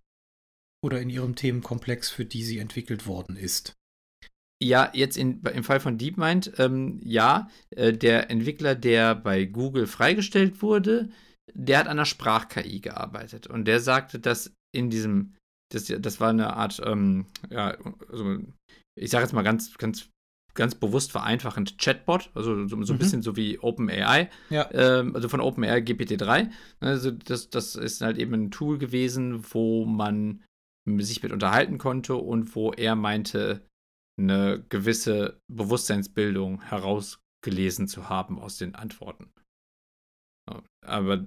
oder 0.84 1.00
in 1.00 1.10
ihrem 1.10 1.34
Themenkomplex, 1.34 2.10
für 2.10 2.24
die 2.24 2.44
sie 2.44 2.58
entwickelt 2.58 3.06
worden 3.06 3.36
ist. 3.36 3.74
Ja, 4.62 4.90
jetzt 4.92 5.16
in, 5.16 5.42
im 5.42 5.64
Fall 5.64 5.80
von 5.80 5.96
DeepMind, 5.96 6.52
ähm, 6.58 7.00
ja, 7.02 7.48
äh, 7.70 7.92
der 7.92 8.30
Entwickler, 8.30 8.74
der 8.74 9.14
bei 9.14 9.46
Google 9.46 9.86
freigestellt 9.86 10.60
wurde, 10.60 11.08
der 11.54 11.78
hat 11.78 11.86
an 11.86 11.92
einer 11.92 12.04
Sprach-KI 12.04 12.80
gearbeitet 12.80 13.46
und 13.46 13.64
der 13.64 13.80
sagte, 13.80 14.18
dass 14.18 14.52
in 14.72 14.90
diesem 14.90 15.34
das, 15.70 15.92
das 15.98 16.20
war 16.20 16.30
eine 16.30 16.54
Art, 16.56 16.80
ähm, 16.84 17.26
ja, 17.48 17.76
also 18.10 18.38
ich 18.96 19.10
sage 19.10 19.24
jetzt 19.24 19.32
mal 19.32 19.42
ganz, 19.42 19.76
ganz, 19.78 20.10
ganz 20.54 20.74
bewusst 20.74 21.12
vereinfachend 21.12 21.78
Chatbot, 21.78 22.30
also 22.34 22.66
so, 22.66 22.82
so 22.82 22.92
ein 22.92 22.96
mhm. 22.96 22.98
bisschen 22.98 23.22
so 23.22 23.36
wie 23.36 23.58
OpenAI, 23.58 24.28
ja. 24.50 24.68
ähm, 24.72 25.14
also 25.14 25.28
von 25.28 25.40
OpenAI 25.40 25.78
GPT-3. 25.78 26.50
Also 26.80 27.12
das, 27.12 27.50
das 27.50 27.76
ist 27.76 28.00
halt 28.00 28.18
eben 28.18 28.34
ein 28.34 28.50
Tool 28.50 28.78
gewesen, 28.78 29.44
wo 29.52 29.84
man 29.84 30.42
sich 30.98 31.22
mit 31.22 31.32
unterhalten 31.32 31.78
konnte 31.78 32.16
und 32.16 32.54
wo 32.56 32.72
er 32.72 32.96
meinte, 32.96 33.62
eine 34.20 34.64
gewisse 34.68 35.40
Bewusstseinsbildung 35.48 36.62
herausgelesen 36.62 37.88
zu 37.88 38.08
haben 38.08 38.38
aus 38.38 38.58
den 38.58 38.74
Antworten. 38.74 39.30
Aber 40.84 41.26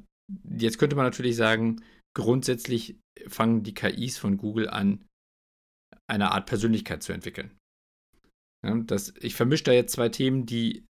jetzt 0.57 0.77
könnte 0.77 0.95
man 0.95 1.05
natürlich 1.05 1.35
sagen, 1.35 1.83
grundsätzlich 2.15 2.99
fangen 3.27 3.63
die 3.63 3.73
KIs 3.73 4.17
von 4.17 4.37
Google 4.37 4.69
an, 4.69 5.05
eine 6.07 6.31
Art 6.31 6.45
Persönlichkeit 6.45 7.03
zu 7.03 7.13
entwickeln. 7.13 7.51
Ja, 8.65 8.75
das, 8.75 9.13
ich 9.19 9.35
vermische 9.35 9.65
da 9.65 9.71
jetzt 9.71 9.93
zwei 9.93 10.09
Themen, 10.09 10.45
die 10.45 10.85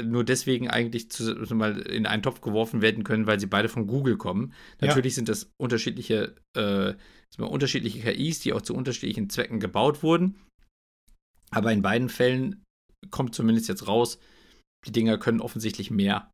nur 0.00 0.24
deswegen 0.24 0.68
eigentlich 0.68 1.10
zu, 1.10 1.34
mal 1.54 1.80
in 1.80 2.06
einen 2.06 2.22
Topf 2.22 2.40
geworfen 2.40 2.80
werden 2.80 3.04
können, 3.04 3.26
weil 3.26 3.38
sie 3.38 3.46
beide 3.46 3.68
von 3.68 3.86
Google 3.86 4.16
kommen. 4.16 4.54
Natürlich 4.80 5.12
ja. 5.12 5.16
sind 5.16 5.28
das 5.28 5.50
unterschiedliche, 5.60 6.34
äh, 6.56 6.94
unterschiedliche 7.38 8.00
KIs, 8.00 8.40
die 8.40 8.52
auch 8.52 8.62
zu 8.62 8.74
unterschiedlichen 8.74 9.28
Zwecken 9.28 9.60
gebaut 9.60 10.02
wurden. 10.02 10.40
Aber 11.54 11.72
in 11.72 11.82
beiden 11.82 12.08
Fällen 12.08 12.64
kommt 13.10 13.34
zumindest 13.34 13.68
jetzt 13.68 13.86
raus, 13.86 14.18
die 14.86 14.92
Dinger 14.92 15.18
können 15.18 15.40
offensichtlich 15.40 15.90
mehr, 15.90 16.30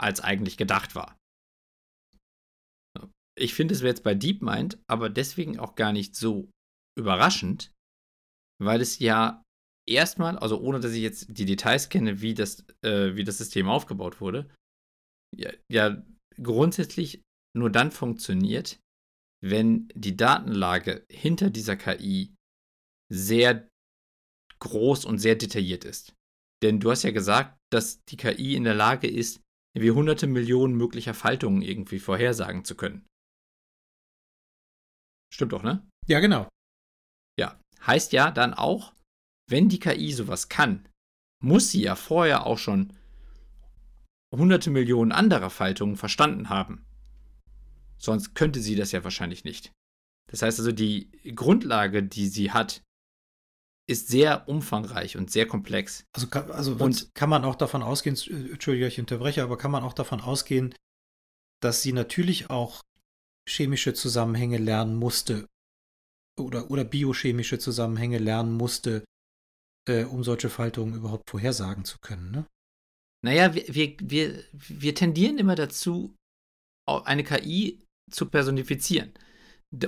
als 0.00 0.20
eigentlich 0.20 0.56
gedacht 0.56 0.94
war. 0.94 1.16
Ich 3.38 3.54
finde, 3.54 3.74
es 3.74 3.82
jetzt 3.82 4.04
bei 4.04 4.14
DeepMind 4.14 4.78
aber 4.88 5.10
deswegen 5.10 5.58
auch 5.58 5.74
gar 5.74 5.92
nicht 5.92 6.14
so 6.14 6.50
überraschend, 6.98 7.72
weil 8.62 8.80
es 8.80 8.98
ja 9.00 9.42
erstmal, 9.88 10.38
also 10.38 10.60
ohne 10.60 10.80
dass 10.80 10.92
ich 10.92 11.02
jetzt 11.02 11.26
die 11.28 11.44
Details 11.44 11.88
kenne, 11.88 12.20
wie 12.20 12.34
das, 12.34 12.64
äh, 12.84 13.16
wie 13.16 13.24
das 13.24 13.38
System 13.38 13.68
aufgebaut 13.68 14.20
wurde, 14.20 14.48
ja, 15.36 15.52
ja 15.70 16.02
grundsätzlich 16.40 17.22
nur 17.56 17.70
dann 17.70 17.90
funktioniert, 17.90 18.78
wenn 19.42 19.88
die 19.94 20.16
Datenlage 20.16 21.04
hinter 21.10 21.50
dieser 21.50 21.76
KI 21.76 22.34
sehr 23.12 23.68
groß 24.64 25.04
und 25.04 25.18
sehr 25.18 25.36
detailliert 25.36 25.84
ist. 25.84 26.14
Denn 26.62 26.80
du 26.80 26.90
hast 26.90 27.02
ja 27.02 27.10
gesagt, 27.10 27.58
dass 27.72 28.04
die 28.06 28.16
KI 28.16 28.56
in 28.56 28.64
der 28.64 28.74
Lage 28.74 29.06
ist, 29.06 29.40
wie 29.76 29.90
hunderte 29.90 30.26
Millionen 30.26 30.74
möglicher 30.74 31.14
Faltungen 31.14 31.62
irgendwie 31.62 31.98
vorhersagen 31.98 32.64
zu 32.64 32.74
können. 32.74 33.06
Stimmt 35.32 35.52
doch, 35.52 35.62
ne? 35.62 35.86
Ja, 36.06 36.20
genau. 36.20 36.48
Ja, 37.38 37.60
heißt 37.80 38.12
ja 38.12 38.30
dann 38.30 38.54
auch, 38.54 38.94
wenn 39.50 39.68
die 39.68 39.80
KI 39.80 40.12
sowas 40.12 40.48
kann, 40.48 40.88
muss 41.42 41.70
sie 41.70 41.82
ja 41.82 41.96
vorher 41.96 42.46
auch 42.46 42.58
schon 42.58 42.96
hunderte 44.34 44.70
Millionen 44.70 45.12
anderer 45.12 45.50
Faltungen 45.50 45.96
verstanden 45.96 46.48
haben. 46.48 46.86
Sonst 47.98 48.34
könnte 48.34 48.60
sie 48.60 48.76
das 48.76 48.92
ja 48.92 49.04
wahrscheinlich 49.04 49.44
nicht. 49.44 49.72
Das 50.30 50.42
heißt 50.42 50.58
also, 50.58 50.72
die 50.72 51.10
Grundlage, 51.34 52.02
die 52.02 52.28
sie 52.28 52.52
hat, 52.52 52.82
ist 53.86 54.08
sehr 54.08 54.48
umfangreich 54.48 55.16
und 55.16 55.30
sehr 55.30 55.46
komplex. 55.46 56.06
Also, 56.12 56.28
kann, 56.28 56.50
also 56.50 56.74
und 56.76 57.14
kann 57.14 57.28
man 57.28 57.44
auch 57.44 57.54
davon 57.54 57.82
ausgehen, 57.82 58.16
Entschuldige, 58.16 58.86
ich 58.86 58.98
unterbreche, 58.98 59.42
aber 59.42 59.58
kann 59.58 59.70
man 59.70 59.82
auch 59.82 59.92
davon 59.92 60.20
ausgehen, 60.20 60.74
dass 61.60 61.82
sie 61.82 61.92
natürlich 61.92 62.50
auch 62.50 62.82
chemische 63.48 63.92
Zusammenhänge 63.94 64.58
lernen 64.58 64.96
musste 64.96 65.46
oder, 66.38 66.70
oder 66.70 66.84
biochemische 66.84 67.58
Zusammenhänge 67.58 68.18
lernen 68.18 68.52
musste, 68.52 69.04
äh, 69.88 70.04
um 70.04 70.24
solche 70.24 70.48
Faltungen 70.48 70.94
überhaupt 70.94 71.30
vorhersagen 71.30 71.84
zu 71.84 71.98
können. 72.00 72.30
Ne? 72.30 72.46
Naja, 73.22 73.54
wir, 73.54 73.64
wir, 73.68 73.96
wir, 74.00 74.44
wir 74.52 74.94
tendieren 74.94 75.38
immer 75.38 75.54
dazu, 75.54 76.14
eine 76.86 77.24
KI 77.24 77.82
zu 78.10 78.26
personifizieren. 78.26 79.14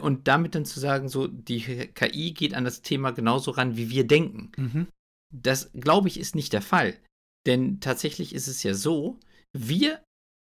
Und 0.00 0.26
damit 0.26 0.54
dann 0.54 0.64
zu 0.64 0.80
sagen, 0.80 1.08
so, 1.08 1.26
die 1.26 1.60
KI 1.60 2.32
geht 2.32 2.54
an 2.54 2.64
das 2.64 2.82
Thema 2.82 3.10
genauso 3.12 3.52
ran, 3.52 3.76
wie 3.76 3.90
wir 3.90 4.06
denken. 4.06 4.52
Mhm. 4.56 4.86
Das, 5.34 5.70
glaube 5.72 6.08
ich, 6.08 6.18
ist 6.18 6.34
nicht 6.34 6.52
der 6.52 6.62
Fall. 6.62 6.98
Denn 7.46 7.80
tatsächlich 7.80 8.34
ist 8.34 8.48
es 8.48 8.62
ja 8.62 8.74
so, 8.74 9.20
wir 9.56 10.02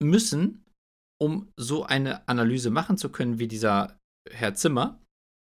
müssen, 0.01 0.63
um 1.21 1.51
so 1.57 1.83
eine 1.83 2.27
Analyse 2.27 2.69
machen 2.69 2.97
zu 2.97 3.09
können, 3.09 3.39
wie 3.39 3.47
dieser 3.47 3.97
Herr 4.29 4.53
Zimmer, 4.55 5.01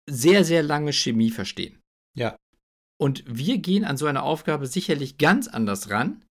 sehr, 0.10 0.44
sehr 0.44 0.63
lange 0.63 0.94
Chemie 0.94 1.32
verstehen. 1.32 1.79
Ja. 2.17 2.36
Und 3.00 3.24
wir 3.27 3.60
gehen 3.60 3.86
an 3.86 3.98
so 3.98 4.08
eine 4.08 4.24
Aufgabe 4.24 4.67
sicherlich 4.67 5.17
ganz 5.17 5.48
anders 5.48 5.89
ran. 5.89 6.25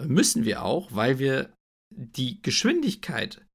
Müssen 0.00 0.44
wir 0.44 0.64
auch, 0.64 0.92
weil 0.92 1.18
wir 1.18 1.54
die 1.94 2.40
Geschwindigkeit, 2.42 3.46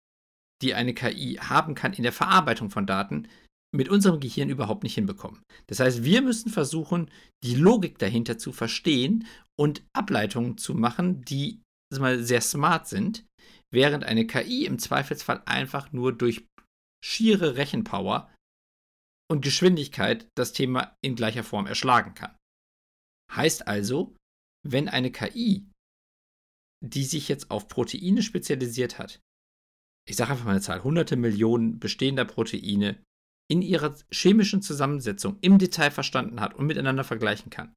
die 0.62 0.74
eine 0.74 0.94
KI 0.94 1.36
haben 1.36 1.76
kann 1.76 1.94
in 1.94 2.04
der 2.04 2.14
Verarbeitung 2.14 2.70
von 2.70 2.86
Daten, 2.86 3.28
mit 3.76 3.90
unserem 3.90 4.20
Gehirn 4.20 4.50
überhaupt 4.50 4.84
nicht 4.84 4.96
hinbekommen. 4.96 5.44
Das 5.68 5.80
heißt, 5.80 6.04
wir 6.04 6.22
müssen 6.22 6.50
versuchen, 6.50 7.12
die 7.44 7.56
Logik 7.56 8.00
dahinter 8.00 8.38
zu 8.38 8.52
verstehen 8.52 9.28
und 9.60 9.86
Ableitungen 9.94 10.58
zu 10.58 10.74
machen, 10.74 11.22
die 11.24 11.62
mal, 11.98 12.24
sehr 12.24 12.42
smart 12.42 12.88
sind, 12.88 13.26
während 13.72 14.04
eine 14.04 14.26
KI 14.26 14.66
im 14.66 14.80
Zweifelsfall 14.80 15.44
einfach 15.46 15.92
nur 15.92 16.14
durch 16.14 16.46
schiere 17.04 17.56
Rechenpower 17.56 18.34
und 19.30 19.42
Geschwindigkeit 19.42 20.28
das 20.36 20.54
Thema 20.54 20.96
in 21.04 21.16
gleicher 21.16 21.44
Form 21.44 21.68
erschlagen 21.68 22.14
kann. 22.14 22.36
Heißt 23.32 23.68
also, 23.68 24.16
wenn 24.66 24.88
eine 24.88 25.12
KI, 25.12 25.70
die 26.86 27.04
sich 27.04 27.28
jetzt 27.28 27.52
auf 27.52 27.68
Proteine 27.68 28.22
spezialisiert 28.22 29.00
hat, 29.00 29.20
ich 30.08 30.16
sage 30.16 30.32
einfach 30.32 30.46
mal 30.46 30.52
eine 30.52 30.62
Zahl, 30.62 30.84
hunderte 30.84 31.16
Millionen 31.16 31.80
bestehender 31.80 32.26
Proteine 32.26 33.04
in 33.50 33.62
ihrer 33.62 33.96
chemischen 34.12 34.62
Zusammensetzung 34.62 35.38
im 35.42 35.58
Detail 35.58 35.92
verstanden 35.92 36.42
hat 36.42 36.54
und 36.56 36.66
miteinander 36.66 37.04
vergleichen 37.04 37.50
kann. 37.50 37.74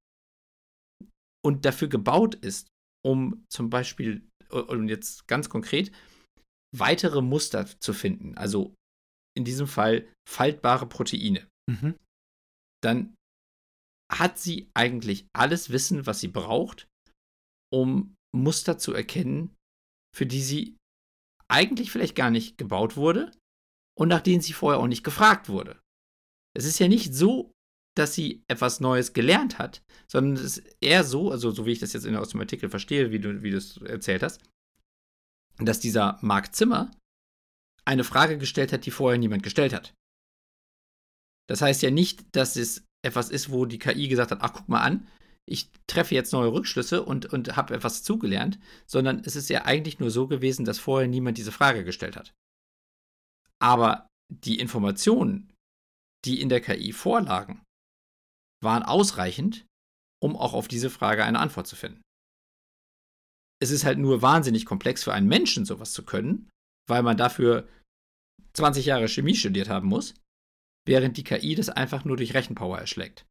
Und 1.44 1.64
dafür 1.64 1.88
gebaut 1.88 2.34
ist, 2.34 2.68
um 3.04 3.44
zum 3.48 3.70
Beispiel, 3.70 4.28
und 4.50 4.88
jetzt 4.88 5.26
ganz 5.26 5.48
konkret, 5.48 5.92
weitere 6.76 7.22
Muster 7.22 7.66
zu 7.80 7.92
finden, 7.92 8.36
also 8.36 8.74
in 9.36 9.44
diesem 9.44 9.66
Fall 9.66 10.08
faltbare 10.28 10.86
Proteine, 10.86 11.48
mhm. 11.68 11.96
dann 12.82 13.14
hat 14.12 14.38
sie 14.38 14.70
eigentlich 14.74 15.26
alles 15.32 15.70
Wissen, 15.70 16.06
was 16.06 16.20
sie 16.20 16.28
braucht, 16.28 16.88
um 17.72 18.14
Muster 18.36 18.76
zu 18.76 18.92
erkennen, 18.92 19.54
für 20.14 20.26
die 20.26 20.42
sie 20.42 20.76
eigentlich 21.50 21.90
vielleicht 21.90 22.16
gar 22.16 22.30
nicht 22.30 22.58
gebaut 22.58 22.96
wurde 22.96 23.30
und 23.98 24.08
nach 24.08 24.20
denen 24.20 24.40
sie 24.40 24.52
vorher 24.52 24.80
auch 24.80 24.86
nicht 24.86 25.04
gefragt 25.04 25.48
wurde. 25.48 25.80
Es 26.54 26.64
ist 26.64 26.78
ja 26.78 26.88
nicht 26.88 27.14
so, 27.14 27.52
dass 27.96 28.14
sie 28.14 28.44
etwas 28.48 28.80
Neues 28.80 29.12
gelernt 29.12 29.58
hat, 29.58 29.82
sondern 30.08 30.34
es 30.34 30.58
ist 30.58 30.76
eher 30.80 31.04
so, 31.04 31.30
also 31.30 31.50
so 31.50 31.66
wie 31.66 31.72
ich 31.72 31.80
das 31.80 31.92
jetzt 31.92 32.06
aus 32.06 32.30
dem 32.30 32.40
Artikel 32.40 32.68
verstehe, 32.70 33.10
wie 33.10 33.18
du, 33.18 33.42
wie 33.42 33.50
es 33.50 33.76
erzählt 33.78 34.22
hast, 34.22 34.40
dass 35.58 35.80
dieser 35.80 36.18
Mark 36.22 36.54
Zimmer 36.54 36.90
eine 37.84 38.04
Frage 38.04 38.38
gestellt 38.38 38.72
hat, 38.72 38.86
die 38.86 38.90
vorher 38.90 39.18
niemand 39.18 39.42
gestellt 39.42 39.72
hat. 39.72 39.94
Das 41.48 41.62
heißt 41.62 41.82
ja 41.82 41.90
nicht, 41.90 42.24
dass 42.32 42.56
es 42.56 42.84
etwas 43.04 43.30
ist, 43.30 43.50
wo 43.50 43.66
die 43.66 43.78
KI 43.78 44.08
gesagt 44.08 44.30
hat, 44.30 44.40
ach 44.42 44.52
guck 44.52 44.68
mal 44.68 44.82
an, 44.82 45.08
ich 45.50 45.70
treffe 45.86 46.14
jetzt 46.14 46.32
neue 46.32 46.52
Rückschlüsse 46.52 47.02
und, 47.02 47.26
und 47.26 47.56
habe 47.56 47.74
etwas 47.74 48.02
zugelernt, 48.02 48.58
sondern 48.86 49.22
es 49.24 49.36
ist 49.36 49.48
ja 49.50 49.64
eigentlich 49.64 49.98
nur 49.98 50.10
so 50.10 50.26
gewesen, 50.26 50.64
dass 50.64 50.78
vorher 50.78 51.08
niemand 51.08 51.38
diese 51.38 51.52
Frage 51.52 51.84
gestellt 51.84 52.16
hat. 52.16 52.32
Aber 53.60 54.06
die 54.32 54.58
Informationen, 54.58 55.52
die 56.24 56.40
in 56.40 56.48
der 56.48 56.60
KI 56.60 56.92
vorlagen, 56.92 57.62
waren 58.62 58.82
ausreichend, 58.82 59.66
um 60.22 60.36
auch 60.36 60.54
auf 60.54 60.68
diese 60.68 60.90
Frage 60.90 61.24
eine 61.24 61.38
Antwort 61.38 61.66
zu 61.66 61.76
finden. 61.76 62.02
Es 63.62 63.70
ist 63.70 63.84
halt 63.84 63.98
nur 63.98 64.22
wahnsinnig 64.22 64.64
komplex 64.64 65.04
für 65.04 65.12
einen 65.12 65.28
Menschen 65.28 65.64
sowas 65.64 65.92
zu 65.92 66.04
können, 66.04 66.48
weil 66.88 67.02
man 67.02 67.16
dafür 67.16 67.68
20 68.54 68.86
Jahre 68.86 69.08
Chemie 69.08 69.34
studiert 69.34 69.68
haben 69.68 69.88
muss 69.88 70.14
während 70.86 71.16
die 71.16 71.24
KI 71.24 71.54
das 71.54 71.68
einfach 71.68 72.04
nur 72.04 72.16
durch 72.16 72.34
Rechenpower 72.34 72.78
erschlägt. 72.78 73.26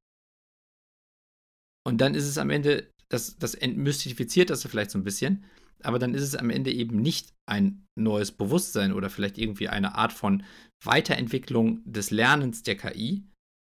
Und 1.89 1.97
dann 1.97 2.13
ist 2.13 2.25
es 2.25 2.37
am 2.37 2.51
Ende, 2.51 2.91
das, 3.09 3.39
das 3.39 3.55
entmystifiziert 3.55 4.51
das 4.51 4.63
vielleicht 4.63 4.91
so 4.91 4.99
ein 4.99 5.03
bisschen, 5.03 5.43
aber 5.81 5.97
dann 5.97 6.13
ist 6.13 6.21
es 6.21 6.35
am 6.35 6.51
Ende 6.51 6.71
eben 6.71 7.01
nicht 7.01 7.33
ein 7.49 7.83
neues 7.97 8.31
Bewusstsein 8.31 8.93
oder 8.93 9.09
vielleicht 9.09 9.39
irgendwie 9.39 9.69
eine 9.69 9.95
Art 9.95 10.13
von 10.13 10.43
Weiterentwicklung 10.85 11.81
des 11.91 12.11
Lernens 12.11 12.61
der 12.61 12.77
KI, 12.77 13.23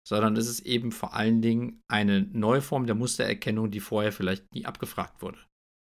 sondern 0.07 0.38
es 0.38 0.47
ist 0.47 0.62
eben 0.62 0.93
vor 0.93 1.15
allen 1.15 1.41
Dingen 1.41 1.81
eine 1.91 2.21
neue 2.21 2.62
Form 2.62 2.86
der 2.86 2.95
Mustererkennung, 2.95 3.71
die 3.71 3.81
vorher 3.81 4.13
vielleicht 4.13 4.53
nie 4.55 4.65
abgefragt 4.65 5.21
wurde, 5.21 5.39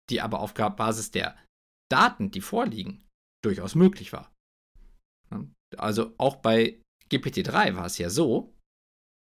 die 0.09 0.23
aber 0.23 0.41
auf 0.41 0.55
Basis 0.55 1.11
der 1.11 1.37
Daten, 1.93 2.31
die 2.31 2.41
vorliegen, 2.41 3.05
durchaus 3.45 3.75
möglich 3.75 4.15
war. 4.15 4.33
Also 5.77 6.15
auch 6.17 6.37
bei 6.37 6.81
GPT-3 7.11 7.77
war 7.77 7.85
es 7.85 7.99
ja 7.99 8.09
so, 8.09 8.55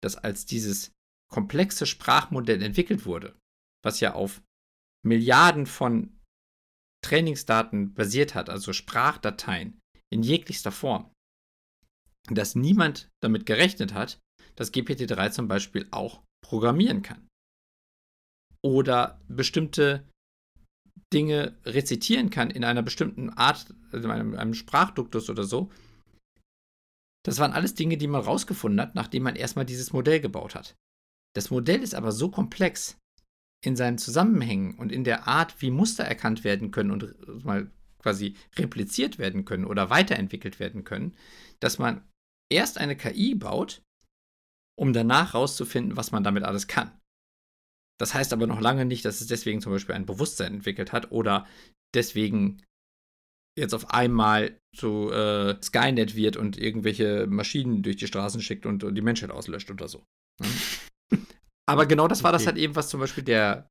dass 0.04 0.14
als 0.14 0.46
dieses 0.46 0.92
komplexe 1.32 1.86
Sprachmodell 1.86 2.62
entwickelt 2.62 3.04
wurde, 3.04 3.36
was 3.84 3.98
ja 3.98 4.14
auf 4.14 4.42
Milliarden 5.04 5.66
von 5.66 6.20
Trainingsdaten 7.04 7.94
basiert 7.94 8.36
hat, 8.36 8.48
also 8.48 8.72
Sprachdateien 8.72 9.80
in 10.12 10.22
jeglichster 10.22 10.70
Form, 10.70 11.10
dass 12.28 12.54
niemand 12.54 13.10
damit 13.20 13.46
gerechnet 13.46 13.92
hat, 13.92 14.20
dass 14.54 14.72
GPT-3 14.72 15.32
zum 15.32 15.48
Beispiel 15.48 15.88
auch 15.90 16.22
programmieren 16.44 17.02
kann. 17.02 17.26
Oder 18.64 19.20
bestimmte 19.26 20.08
Dinge 21.12 21.58
rezitieren 21.64 22.30
kann 22.30 22.50
in 22.50 22.64
einer 22.64 22.82
bestimmten 22.82 23.30
Art, 23.30 23.74
also 23.90 24.08
einem, 24.08 24.36
einem 24.36 24.54
Sprachduktus 24.54 25.28
oder 25.28 25.44
so, 25.44 25.72
das 27.24 27.38
waren 27.38 27.52
alles 27.52 27.74
Dinge, 27.74 27.96
die 27.96 28.06
man 28.06 28.22
rausgefunden 28.22 28.80
hat, 28.80 28.94
nachdem 28.94 29.24
man 29.24 29.36
erstmal 29.36 29.64
dieses 29.64 29.92
Modell 29.92 30.20
gebaut 30.20 30.54
hat. 30.54 30.76
Das 31.34 31.50
Modell 31.50 31.82
ist 31.82 31.94
aber 31.94 32.12
so 32.12 32.30
komplex, 32.30 32.98
in 33.64 33.76
seinen 33.76 33.98
Zusammenhängen 33.98 34.74
und 34.74 34.90
in 34.90 35.04
der 35.04 35.28
Art, 35.28 35.62
wie 35.62 35.70
Muster 35.70 36.04
erkannt 36.04 36.44
werden 36.44 36.70
können 36.72 36.90
und 36.90 37.44
mal 37.44 37.70
quasi 37.98 38.34
repliziert 38.56 39.18
werden 39.18 39.44
können 39.44 39.64
oder 39.64 39.88
weiterentwickelt 39.88 40.58
werden 40.58 40.82
können, 40.82 41.14
dass 41.60 41.78
man 41.78 42.02
erst 42.52 42.78
eine 42.78 42.96
KI 42.96 43.36
baut, 43.36 43.82
um 44.76 44.92
danach 44.92 45.34
rauszufinden, 45.34 45.96
was 45.96 46.10
man 46.10 46.24
damit 46.24 46.42
alles 46.42 46.66
kann. 46.66 46.98
Das 48.00 48.14
heißt 48.14 48.32
aber 48.32 48.48
noch 48.48 48.60
lange 48.60 48.84
nicht, 48.84 49.04
dass 49.04 49.20
es 49.20 49.28
deswegen 49.28 49.60
zum 49.60 49.70
Beispiel 49.70 49.94
ein 49.94 50.06
Bewusstsein 50.06 50.54
entwickelt 50.54 50.90
hat 50.90 51.12
oder 51.12 51.46
deswegen 51.94 52.64
jetzt 53.56 53.74
auf 53.74 53.90
einmal 53.90 54.58
zu 54.74 55.12
äh, 55.12 55.62
Skynet 55.62 56.16
wird 56.16 56.36
und 56.36 56.58
irgendwelche 56.58 57.28
Maschinen 57.28 57.82
durch 57.82 57.96
die 57.96 58.08
Straßen 58.08 58.40
schickt 58.40 58.66
und, 58.66 58.82
und 58.82 58.96
die 58.96 59.02
Menschheit 59.02 59.30
auslöscht 59.30 59.70
oder 59.70 59.86
so. 59.86 60.04
Ne? 60.40 60.48
Aber 61.68 61.87
genau 61.87 62.09
das 62.09 62.22
war 62.25 62.33
das 62.33 62.46
halt 62.46 62.57
eben, 62.57 62.77
was 62.77 62.88
zum 62.88 63.01
Beispiel 63.01 63.25
der 63.25 63.68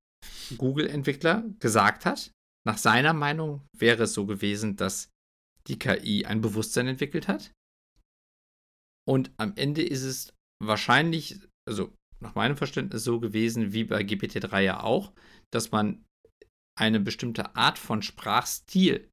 Google-Entwickler 0.57 1.43
gesagt 1.59 2.05
hat. 2.05 2.31
Nach 2.65 2.77
seiner 2.77 3.13
Meinung 3.13 3.65
wäre 3.75 4.03
es 4.03 4.13
so 4.13 4.25
gewesen, 4.25 4.75
dass 4.75 5.09
die 5.67 5.79
KI 5.79 6.25
ein 6.25 6.41
Bewusstsein 6.41 6.87
entwickelt 6.87 7.27
hat. 7.27 7.51
Und 9.07 9.31
am 9.37 9.53
Ende 9.55 9.83
ist 9.83 10.03
es 10.03 10.33
wahrscheinlich, 10.63 11.39
also 11.67 11.93
nach 12.21 12.35
meinem 12.35 12.55
Verständnis 12.55 13.03
so 13.03 13.19
gewesen 13.19 13.73
wie 13.73 13.83
bei 13.83 14.01
GPT-3 14.01 14.61
ja 14.61 14.83
auch, 14.83 15.11
dass 15.51 15.71
man 15.71 16.05
eine 16.79 16.99
bestimmte 16.99 17.55
Art 17.55 17.77
von 17.79 18.01
Sprachstil 18.01 19.09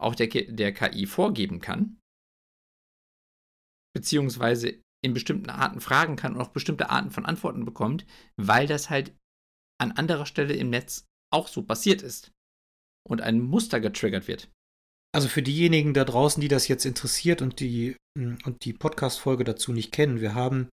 auch 0.00 0.14
der, 0.14 0.28
der 0.28 0.72
KI 0.72 1.06
vorgeben 1.06 1.60
kann, 1.60 2.00
beziehungsweise 3.94 4.81
in 5.04 5.14
bestimmten 5.14 5.50
Arten 5.50 5.80
fragen 5.80 6.16
kann 6.16 6.34
und 6.34 6.40
auch 6.40 6.48
bestimmte 6.48 6.90
Arten 6.90 7.10
von 7.10 7.26
Antworten 7.26 7.64
bekommt, 7.64 8.06
weil 8.36 8.66
das 8.66 8.88
halt 8.88 9.14
an 9.80 9.92
anderer 9.92 10.26
Stelle 10.26 10.54
im 10.54 10.70
Netz 10.70 11.06
auch 11.32 11.48
so 11.48 11.62
passiert 11.62 12.02
ist 12.02 12.30
und 13.08 13.20
ein 13.20 13.40
Muster 13.40 13.80
getriggert 13.80 14.28
wird. 14.28 14.48
Also 15.14 15.28
für 15.28 15.42
diejenigen 15.42 15.92
da 15.92 16.04
draußen, 16.04 16.40
die 16.40 16.48
das 16.48 16.68
jetzt 16.68 16.86
interessiert 16.86 17.42
und 17.42 17.60
die, 17.60 17.96
hm, 18.18 18.38
und 18.44 18.64
die 18.64 18.72
Podcast-Folge 18.72 19.44
dazu 19.44 19.72
nicht 19.72 19.92
kennen, 19.92 20.20
wir 20.20 20.34
haben, 20.34 20.68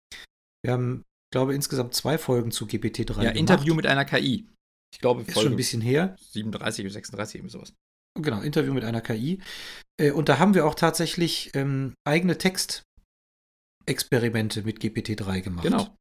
wir 0.64 0.74
haben, 0.74 1.04
glaube 1.32 1.54
insgesamt 1.54 1.94
zwei 1.94 2.18
Folgen 2.18 2.52
zu 2.52 2.66
GPT-3. 2.66 3.10
Ja, 3.10 3.14
gemacht. 3.16 3.38
Interview 3.38 3.76
mit 3.76 3.86
einer 3.86 4.06
KI. 4.06 4.48
Ich 4.94 5.00
glaube, 5.00 5.22
ist 5.22 5.32
Folge 5.34 5.42
schon 5.42 5.54
ein 5.54 5.58
bisschen 5.58 5.82
her. 5.82 6.16
37 6.32 6.86
oder 6.86 6.94
36, 6.94 7.36
irgendwie 7.36 7.52
sowas. 7.52 7.74
Genau, 8.20 8.42
Interview 8.42 8.74
mit 8.74 8.84
einer 8.84 9.02
KI. 9.02 9.42
Äh, 10.00 10.12
und 10.12 10.30
da 10.30 10.40
haben 10.40 10.54
wir 10.54 10.66
auch 10.66 10.76
tatsächlich 10.76 11.52
ähm, 11.54 11.94
eigene 12.06 12.38
Textexperimente 13.86 14.63
mit 14.63 14.80
GPT-3 14.80 15.41
gemacht. 15.41 15.63
Genau. 15.63 15.95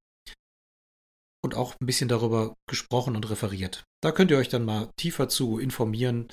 Und 1.42 1.54
auch 1.54 1.78
ein 1.78 1.86
bisschen 1.86 2.08
darüber 2.08 2.56
gesprochen 2.66 3.16
und 3.16 3.28
referiert. 3.28 3.84
Da 4.02 4.12
könnt 4.12 4.30
ihr 4.30 4.38
euch 4.38 4.48
dann 4.48 4.64
mal 4.64 4.90
tiefer 4.96 5.28
zu 5.28 5.58
informieren, 5.58 6.28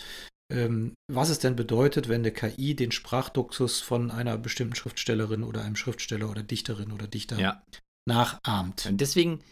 ähm, 0.52 0.94
was 1.10 1.30
es 1.30 1.40
denn 1.40 1.56
bedeutet, 1.56 2.08
wenn 2.08 2.22
eine 2.22 2.32
KI 2.32 2.76
den 2.76 2.92
Sprachduxus 2.92 3.82
von 3.82 4.10
einer 4.10 4.38
bestimmten 4.38 4.76
Schriftstellerin 4.76 5.44
oder 5.44 5.64
einem 5.64 5.76
Schriftsteller 5.76 6.30
oder 6.30 6.44
Dichterin 6.44 6.94
oder 6.94 7.08
Dichter 7.08 7.40
ja. 7.40 7.64
nachahmt. 8.08 8.86
Und 8.86 9.02
deswegen, 9.02 9.44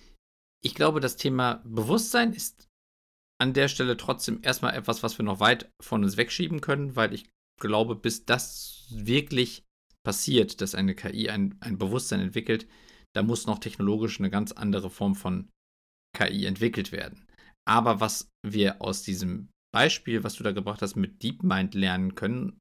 ich 0.64 0.76
glaube, 0.76 1.02
das 1.02 1.18
Thema 1.18 1.62
Bewusstsein 1.66 2.32
ist 2.34 2.68
an 3.42 3.54
der 3.54 3.68
Stelle 3.68 3.98
trotzdem 3.98 4.40
erstmal 4.42 4.76
etwas, 4.76 5.04
was 5.04 5.18
wir 5.18 5.26
noch 5.26 5.40
weit 5.40 5.72
von 5.82 6.04
uns 6.04 6.16
wegschieben 6.16 6.62
können, 6.62 6.96
weil 6.96 7.14
ich 7.14 7.30
glaube, 7.60 7.96
bis 7.96 8.26
das 8.26 8.88
wirklich 8.92 9.66
passiert, 10.06 10.62
dass 10.62 10.76
eine 10.76 10.96
KI 10.96 11.30
ein, 11.30 11.58
ein 11.60 11.78
Bewusstsein 11.78 12.20
entwickelt, 12.20 12.68
da 13.16 13.24
muss 13.24 13.48
noch 13.48 13.60
technologisch 13.60 14.20
eine 14.20 14.30
ganz 14.30 14.52
andere 14.52 14.90
Form 14.90 15.16
von 15.16 15.50
KI 16.16 16.46
entwickelt 16.46 16.92
werden. 16.92 17.26
Aber 17.68 18.00
was 18.00 18.30
wir 18.46 18.82
aus 18.82 19.04
diesem 19.04 19.50
Beispiel, 19.74 20.24
was 20.24 20.36
du 20.36 20.44
da 20.44 20.52
gebracht 20.52 20.82
hast, 20.82 20.96
mit 20.96 21.22
DeepMind 21.24 21.76
lernen 21.76 22.16
können, 22.16 22.60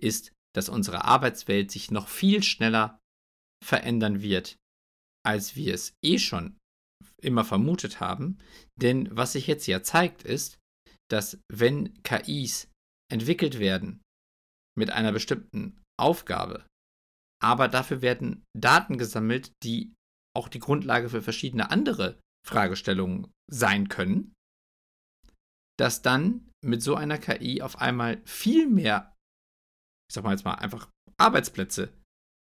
ist, 0.00 0.32
dass 0.54 0.68
unsere 0.68 1.04
Arbeitswelt 1.04 1.70
sich 1.70 1.90
noch 1.90 2.08
viel 2.08 2.42
schneller 2.42 2.98
verändern 3.64 4.22
wird, 4.22 4.56
als 5.24 5.56
wir 5.56 5.74
es 5.74 5.94
eh 6.04 6.18
schon 6.18 6.56
immer 7.22 7.44
vermutet 7.44 8.00
haben. 8.00 8.38
Denn 8.80 9.08
was 9.12 9.32
sich 9.32 9.46
jetzt 9.46 9.66
ja 9.66 9.82
zeigt, 9.82 10.22
ist, 10.22 10.58
dass 11.10 11.38
wenn 11.50 12.02
KIs 12.02 12.70
entwickelt 13.12 13.58
werden 13.58 14.02
mit 14.76 14.90
einer 14.90 15.12
bestimmten 15.12 15.80
Aufgabe, 15.98 16.66
aber 17.42 17.68
dafür 17.68 18.02
werden 18.02 18.44
Daten 18.56 18.98
gesammelt, 18.98 19.52
die 19.62 19.94
auch 20.36 20.48
die 20.48 20.58
Grundlage 20.58 21.08
für 21.08 21.22
verschiedene 21.22 21.70
andere 21.70 22.20
Fragestellungen 22.46 23.32
sein 23.50 23.88
können, 23.88 24.34
dass 25.78 26.02
dann 26.02 26.50
mit 26.64 26.82
so 26.82 26.94
einer 26.94 27.18
KI 27.18 27.62
auf 27.62 27.78
einmal 27.80 28.20
viel 28.24 28.66
mehr, 28.68 29.14
ich 30.08 30.14
sag 30.14 30.24
mal 30.24 30.32
jetzt 30.32 30.44
mal 30.44 30.54
einfach 30.54 30.88
Arbeitsplätze 31.18 31.92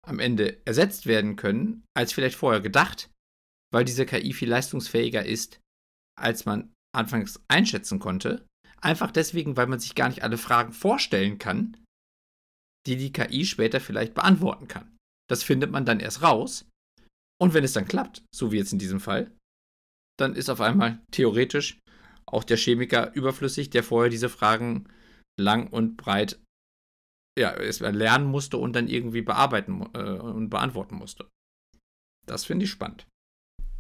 am 0.08 0.20
Ende 0.20 0.66
ersetzt 0.66 1.06
werden 1.06 1.36
können, 1.36 1.84
als 1.96 2.14
vielleicht 2.14 2.38
vorher 2.38 2.62
gedacht, 2.62 3.12
weil 3.74 3.86
diese 3.86 4.06
KI 4.06 4.34
viel 4.34 4.50
leistungsfähiger 4.50 5.26
ist, 5.26 5.60
als 6.20 6.46
man 6.46 6.74
anfangs 6.96 7.44
einschätzen 7.48 8.00
konnte. 8.00 8.46
Einfach 8.82 9.12
deswegen, 9.12 9.58
weil 9.58 9.68
man 9.68 9.80
sich 9.80 9.96
gar 9.96 10.10
nicht 10.10 10.24
alle 10.24 10.38
Fragen 10.38 10.74
vorstellen 10.74 11.40
kann, 11.40 11.78
die 12.88 12.98
die 12.98 13.12
KI 13.12 13.46
später 13.46 13.80
vielleicht 13.80 14.14
beantworten 14.14 14.68
kann. 14.68 14.96
Das 15.30 15.44
findet 15.44 15.72
man 15.72 15.86
dann 15.86 16.00
erst 16.00 16.22
raus. 16.22 16.66
Und 17.42 17.54
wenn 17.54 17.64
es 17.64 17.74
dann 17.74 17.88
klappt, 17.88 18.24
so 18.34 18.52
wie 18.52 18.58
jetzt 18.58 18.74
in 18.74 18.80
diesem 18.80 19.00
Fall, 19.00 19.32
dann 20.18 20.36
ist 20.36 20.50
auf 20.50 20.62
einmal 20.62 21.04
theoretisch 21.12 21.80
auch 22.26 22.44
der 22.44 22.58
Chemiker 22.58 23.14
überflüssig, 23.14 23.70
der 23.70 23.84
vorher 23.84 24.10
diese 24.10 24.30
Fragen 24.30 24.88
lang 25.40 25.68
und 25.68 25.98
breit 25.98 26.40
ja, 27.38 27.54
lernen 27.58 28.28
musste 28.28 28.58
und 28.58 28.74
dann 28.74 28.88
irgendwie 28.88 29.22
bearbeiten 29.22 29.90
äh, 29.94 30.00
und 30.00 30.50
beantworten 30.50 30.96
musste. 30.96 31.28
Das 32.26 32.46
finde 32.46 32.64
ich 32.64 32.72
spannend. 32.72 33.08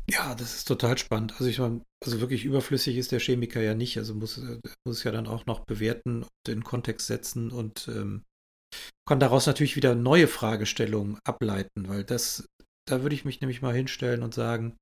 Ja, 0.10 0.36
das 0.36 0.56
ist 0.56 0.68
total 0.68 0.98
spannend. 0.98 1.34
Also 1.34 1.46
ich 1.46 1.60
meine, 1.60 1.82
also 2.04 2.22
wirklich 2.22 2.46
überflüssig 2.46 2.98
ist 2.98 3.12
der 3.12 3.20
Chemiker 3.20 3.62
ja 3.62 3.74
nicht. 3.74 3.98
Also 3.98 4.13
muss, 4.13 4.38
äh, 4.38 4.60
muss 4.86 5.04
ja 5.04 5.12
dann 5.12 5.28
auch 5.28 5.46
noch 5.46 5.65
bewerten 5.65 6.24
und 6.24 6.50
in 6.50 6.63
Kontext 6.63 7.08
setzen 7.08 7.52
und 7.52 7.88
ähm, 7.88 8.24
kann 9.08 9.20
daraus 9.20 9.46
natürlich 9.46 9.76
wieder 9.76 9.96
neue 9.96 10.28
Fragestellungen 10.28 11.20
ableiten, 11.24 11.88
weil 11.88 12.04
das, 12.04 12.48
da 12.88 13.02
würde 13.02 13.15
ich 13.15 13.26
mich 13.26 13.41
nämlich 13.41 13.62
mal 13.62 13.74
hinstellen 13.76 14.24
und 14.24 14.34
sagen, 14.34 14.78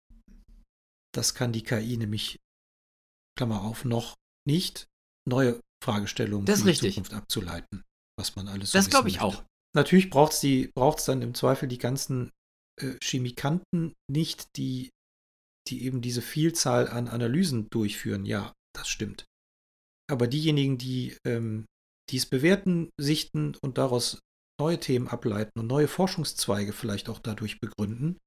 das 1.14 1.36
kann 1.36 1.52
die 1.52 1.64
KI 1.64 1.98
nämlich, 1.98 2.40
Klammer 3.38 3.64
auf, 3.64 3.86
noch 3.86 4.16
nicht 4.48 4.88
neue 5.28 5.60
Fragestellungen 5.84 6.46
das 6.46 6.62
die 6.62 6.70
richtig. 6.70 6.96
Zukunft 6.96 7.14
abzuleiten, 7.14 7.84
was 8.18 8.36
man 8.36 8.48
alles 8.48 8.72
so 8.72 8.78
Das 8.78 8.90
glaube 8.90 9.10
ich 9.10 9.22
möchte. 9.22 9.40
auch. 9.40 9.44
Natürlich 9.76 10.10
braucht 10.10 10.34
es 10.34 11.06
dann 11.06 11.22
im 11.22 11.34
Zweifel 11.34 11.68
die 11.68 11.80
ganzen 11.80 12.30
äh, 12.80 12.94
Chemikanten 13.02 13.94
nicht, 14.10 14.48
die 14.56 14.90
die 15.70 15.86
eben 15.86 16.02
diese 16.02 16.22
Vielzahl 16.22 16.90
an 16.90 17.08
Analysen 17.08 17.70
durchführen. 17.70 18.26
Ja, 18.26 18.54
das 18.76 18.90
stimmt. 18.90 19.26
Aber 20.12 20.28
diejenigen, 20.28 20.78
die 20.78 21.16
ähm, 21.26 21.66
es 22.12 22.26
bewerten, 22.26 22.90
sichten 23.00 23.56
und 23.62 23.78
daraus 23.78 24.20
neue 24.60 24.80
Themen 24.80 25.08
ableiten 25.08 25.60
und 25.60 25.68
neue 25.68 25.88
Forschungszweige 25.88 26.74
vielleicht 26.74 27.10
auch 27.10 27.20
dadurch 27.20 27.60
begründen, 27.60 28.18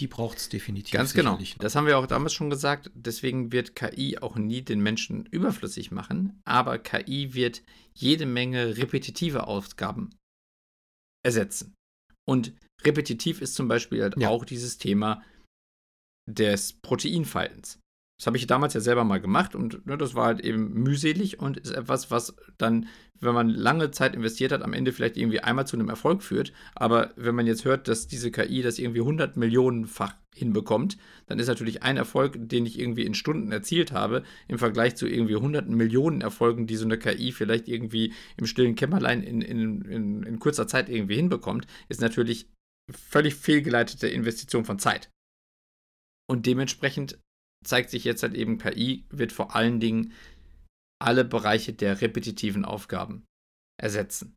die 0.00 0.08
braucht 0.08 0.38
es 0.38 0.48
definitiv. 0.48 0.92
Ganz 0.92 1.14
genau. 1.14 1.38
Das 1.58 1.76
haben 1.76 1.86
wir 1.86 1.98
auch 1.98 2.06
damals 2.06 2.32
schon 2.32 2.50
gesagt. 2.50 2.90
Deswegen 2.94 3.52
wird 3.52 3.76
KI 3.76 4.18
auch 4.18 4.36
nie 4.36 4.62
den 4.62 4.80
Menschen 4.80 5.26
überflüssig 5.26 5.90
machen. 5.92 6.40
Aber 6.44 6.78
KI 6.78 7.34
wird 7.34 7.62
jede 7.94 8.26
Menge 8.26 8.76
repetitive 8.76 9.46
Aufgaben 9.46 10.10
ersetzen. 11.24 11.74
Und 12.28 12.54
repetitiv 12.82 13.40
ist 13.40 13.54
zum 13.54 13.68
Beispiel 13.68 14.02
halt 14.02 14.16
ja. 14.18 14.28
auch 14.28 14.44
dieses 14.44 14.78
Thema 14.78 15.22
des 16.28 16.72
Proteinfaltens. 16.72 17.78
Das 18.24 18.28
habe 18.28 18.38
ich 18.38 18.46
damals 18.46 18.72
ja 18.72 18.80
selber 18.80 19.04
mal 19.04 19.20
gemacht 19.20 19.54
und 19.54 19.86
ne, 19.86 19.98
das 19.98 20.14
war 20.14 20.24
halt 20.24 20.40
eben 20.40 20.72
mühselig 20.72 21.40
und 21.40 21.58
ist 21.58 21.72
etwas, 21.72 22.10
was 22.10 22.34
dann, 22.56 22.88
wenn 23.20 23.34
man 23.34 23.50
lange 23.50 23.90
Zeit 23.90 24.14
investiert 24.14 24.50
hat, 24.50 24.62
am 24.62 24.72
Ende 24.72 24.92
vielleicht 24.92 25.18
irgendwie 25.18 25.40
einmal 25.40 25.66
zu 25.66 25.76
einem 25.76 25.90
Erfolg 25.90 26.22
führt. 26.22 26.50
Aber 26.74 27.12
wenn 27.16 27.34
man 27.34 27.46
jetzt 27.46 27.66
hört, 27.66 27.86
dass 27.86 28.06
diese 28.06 28.30
KI 28.30 28.62
das 28.62 28.78
irgendwie 28.78 29.00
100 29.00 29.36
Millionenfach 29.36 30.14
hinbekommt, 30.34 30.96
dann 31.26 31.38
ist 31.38 31.48
natürlich 31.48 31.82
ein 31.82 31.98
Erfolg, 31.98 32.38
den 32.38 32.64
ich 32.64 32.78
irgendwie 32.78 33.04
in 33.04 33.12
Stunden 33.12 33.52
erzielt 33.52 33.92
habe, 33.92 34.22
im 34.48 34.56
Vergleich 34.56 34.96
zu 34.96 35.06
irgendwie 35.06 35.36
hunderten 35.36 35.76
Millionen 35.76 36.22
Erfolgen, 36.22 36.66
die 36.66 36.76
so 36.76 36.86
eine 36.86 36.96
KI 36.96 37.30
vielleicht 37.30 37.68
irgendwie 37.68 38.14
im 38.38 38.46
stillen 38.46 38.74
Kämmerlein 38.74 39.22
in, 39.22 39.42
in, 39.42 39.82
in, 39.82 40.22
in 40.22 40.38
kurzer 40.38 40.66
Zeit 40.66 40.88
irgendwie 40.88 41.16
hinbekommt, 41.16 41.66
ist 41.90 42.00
natürlich 42.00 42.48
völlig 42.90 43.34
fehlgeleitete 43.34 44.08
Investition 44.08 44.64
von 44.64 44.78
Zeit. 44.78 45.10
Und 46.26 46.46
dementsprechend 46.46 47.18
zeigt 47.64 47.90
sich 47.90 48.04
jetzt 48.04 48.22
halt 48.22 48.34
eben, 48.34 48.58
KI 48.58 49.04
wird 49.10 49.32
vor 49.32 49.56
allen 49.56 49.80
Dingen 49.80 50.12
alle 51.02 51.24
Bereiche 51.24 51.72
der 51.72 52.00
repetitiven 52.00 52.64
Aufgaben 52.64 53.24
ersetzen. 53.80 54.36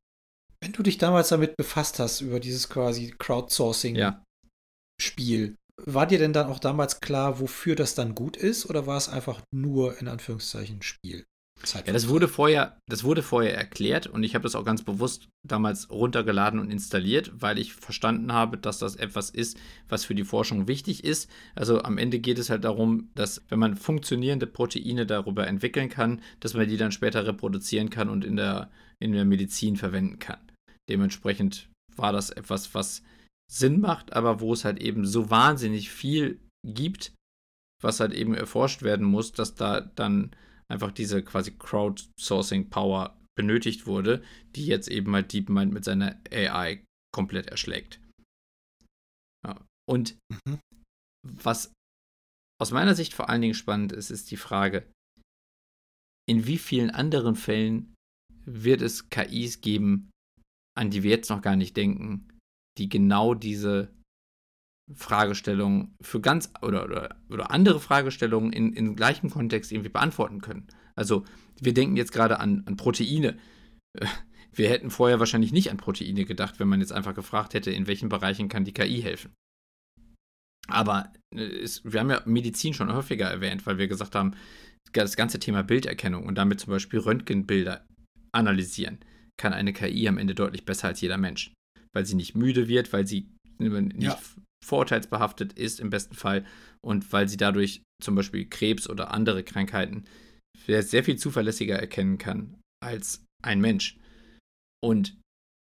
Wenn 0.59 0.73
du 0.73 0.83
dich 0.83 0.97
damals 0.97 1.29
damit 1.29 1.55
befasst 1.55 1.99
hast, 1.99 2.21
über 2.21 2.39
dieses 2.39 2.67
quasi 2.67 3.13
Crowdsourcing-Spiel, 3.17 5.47
ja. 5.49 5.55
war 5.85 6.07
dir 6.07 6.17
denn 6.17 6.33
dann 6.33 6.47
auch 6.47 6.59
damals 6.59 6.99
klar, 6.99 7.39
wofür 7.39 7.75
das 7.75 7.93
dann 7.93 8.15
gut 8.15 8.35
ist? 8.35 8.67
Oder 8.67 8.87
war 8.87 8.97
es 8.97 9.07
einfach 9.07 9.43
nur 9.53 9.99
in 9.99 10.07
Anführungszeichen 10.07 10.81
Spiel? 10.81 11.27
Ja, 11.73 11.81
das 11.91 12.07
wurde 12.07 12.27
vorher, 12.27 12.79
das 12.87 13.03
wurde 13.03 13.23
vorher 13.23 13.57
erklärt 13.57 14.07
und 14.07 14.23
ich 14.23 14.35
habe 14.35 14.43
das 14.43 14.55
auch 14.55 14.63
ganz 14.63 14.83
bewusst 14.83 15.27
damals 15.45 15.89
runtergeladen 15.89 16.59
und 16.59 16.69
installiert, 16.69 17.31
weil 17.33 17.57
ich 17.57 17.73
verstanden 17.73 18.31
habe, 18.31 18.57
dass 18.57 18.77
das 18.77 18.95
etwas 18.95 19.29
ist, 19.29 19.57
was 19.89 20.05
für 20.05 20.15
die 20.15 20.23
Forschung 20.23 20.67
wichtig 20.67 21.03
ist. 21.03 21.29
Also 21.55 21.81
am 21.81 21.97
Ende 21.97 22.19
geht 22.19 22.37
es 22.37 22.49
halt 22.49 22.63
darum, 22.63 23.09
dass 23.15 23.43
wenn 23.49 23.59
man 23.59 23.75
funktionierende 23.75 24.47
Proteine 24.47 25.05
darüber 25.05 25.47
entwickeln 25.47 25.89
kann, 25.89 26.21
dass 26.39 26.53
man 26.53 26.67
die 26.67 26.77
dann 26.77 26.91
später 26.91 27.25
reproduzieren 27.25 27.89
kann 27.89 28.09
und 28.09 28.23
in 28.23 28.35
der, 28.35 28.69
in 28.99 29.11
der 29.11 29.25
Medizin 29.25 29.77
verwenden 29.77 30.19
kann. 30.19 30.39
Dementsprechend 30.89 31.69
war 31.95 32.13
das 32.13 32.29
etwas, 32.29 32.73
was 32.75 33.01
Sinn 33.51 33.79
macht, 33.79 34.13
aber 34.13 34.39
wo 34.39 34.53
es 34.53 34.63
halt 34.63 34.79
eben 34.79 35.05
so 35.05 35.29
wahnsinnig 35.29 35.89
viel 35.89 36.39
gibt, 36.65 37.13
was 37.81 37.99
halt 37.99 38.13
eben 38.13 38.33
erforscht 38.33 38.83
werden 38.83 39.05
muss, 39.05 39.31
dass 39.31 39.55
da 39.55 39.81
dann 39.81 40.31
einfach 40.71 40.91
diese 40.91 41.23
quasi 41.23 41.51
Crowdsourcing-Power 41.51 43.17
benötigt 43.37 43.85
wurde, 43.85 44.23
die 44.55 44.65
jetzt 44.65 44.87
eben 44.89 45.13
halt 45.13 45.31
DeepMind 45.31 45.71
mit 45.71 45.85
seiner 45.85 46.19
AI 46.31 46.83
komplett 47.13 47.47
erschlägt. 47.47 48.01
Ja. 49.45 49.63
Und 49.89 50.17
mhm. 50.45 50.59
was 51.23 51.73
aus 52.59 52.71
meiner 52.71 52.95
Sicht 52.95 53.13
vor 53.13 53.29
allen 53.29 53.41
Dingen 53.41 53.53
spannend 53.53 53.91
ist, 53.91 54.09
ist 54.09 54.31
die 54.31 54.37
Frage, 54.37 54.91
in 56.27 56.45
wie 56.45 56.57
vielen 56.57 56.89
anderen 56.89 57.35
Fällen 57.35 57.95
wird 58.43 58.81
es 58.81 59.09
KIs 59.09 59.61
geben, 59.61 60.09
an 60.77 60.89
die 60.89 61.03
wir 61.03 61.11
jetzt 61.11 61.29
noch 61.29 61.41
gar 61.41 61.55
nicht 61.55 61.77
denken, 61.77 62.27
die 62.77 62.89
genau 62.89 63.33
diese 63.33 63.93
Fragestellungen 64.93 65.95
für 66.01 66.21
ganz 66.21 66.51
oder, 66.61 66.85
oder, 66.85 67.15
oder 67.29 67.51
andere 67.51 67.79
Fragestellungen 67.79 68.53
in, 68.53 68.73
in 68.73 68.95
gleichem 68.95 69.29
Kontext 69.29 69.71
irgendwie 69.71 69.89
beantworten 69.89 70.41
können. 70.41 70.67
Also 70.95 71.25
wir 71.59 71.73
denken 71.73 71.97
jetzt 71.97 72.13
gerade 72.13 72.39
an, 72.39 72.63
an 72.65 72.77
Proteine. 72.77 73.37
Wir 74.53 74.69
hätten 74.69 74.89
vorher 74.89 75.19
wahrscheinlich 75.19 75.51
nicht 75.51 75.69
an 75.69 75.77
Proteine 75.77 76.25
gedacht, 76.25 76.59
wenn 76.59 76.67
man 76.67 76.79
jetzt 76.79 76.91
einfach 76.91 77.13
gefragt 77.13 77.53
hätte, 77.53 77.69
in 77.69 77.85
welchen 77.85 78.09
Bereichen 78.09 78.49
kann 78.49 78.65
die 78.65 78.73
KI 78.73 79.01
helfen. 79.03 79.31
Aber 80.67 81.13
es, 81.29 81.83
wir 81.85 81.99
haben 81.99 82.09
ja 82.09 82.23
Medizin 82.25 82.73
schon 82.73 82.91
häufiger 82.91 83.27
erwähnt, 83.27 83.67
weil 83.67 83.77
wir 83.77 83.87
gesagt 83.87 84.15
haben, 84.15 84.33
das 84.93 85.15
ganze 85.15 85.37
Thema 85.37 85.61
Bilderkennung 85.61 86.25
und 86.25 86.39
damit 86.39 86.59
zum 86.59 86.71
Beispiel 86.71 86.97
Röntgenbilder 86.97 87.85
analysieren, 88.31 88.97
kann 89.39 89.53
eine 89.53 89.73
KI 89.73 90.07
am 90.07 90.17
Ende 90.17 90.33
deutlich 90.33 90.65
besser 90.65 90.87
als 90.87 91.01
jeder 91.01 91.17
Mensch. 91.17 91.53
Weil 91.93 92.07
sie 92.07 92.15
nicht 92.15 92.33
müde 92.33 92.67
wird, 92.67 92.91
weil 92.93 93.05
sie 93.05 93.29
nicht 93.59 94.01
ja 94.01 94.17
vorurteilsbehaftet 94.63 95.53
ist 95.53 95.79
im 95.79 95.89
besten 95.89 96.15
Fall 96.15 96.45
und 96.81 97.11
weil 97.13 97.27
sie 97.29 97.37
dadurch 97.37 97.83
zum 98.01 98.15
Beispiel 98.15 98.47
Krebs 98.47 98.89
oder 98.89 99.11
andere 99.11 99.43
Krankheiten 99.43 100.05
sehr 100.65 101.03
viel 101.03 101.17
zuverlässiger 101.17 101.77
erkennen 101.77 102.17
kann 102.17 102.59
als 102.83 103.23
ein 103.43 103.61
Mensch. 103.61 103.97
Und 104.83 105.17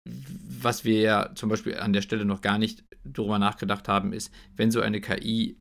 was 0.08 0.84
wir 0.84 1.00
ja 1.00 1.34
zum 1.34 1.48
Beispiel 1.48 1.76
an 1.76 1.92
der 1.92 2.02
Stelle 2.02 2.24
noch 2.24 2.40
gar 2.40 2.58
nicht 2.58 2.84
darüber 3.04 3.38
nachgedacht 3.38 3.88
haben, 3.88 4.12
ist, 4.12 4.32
wenn 4.56 4.70
so 4.70 4.80
eine 4.80 5.00
KI 5.00 5.58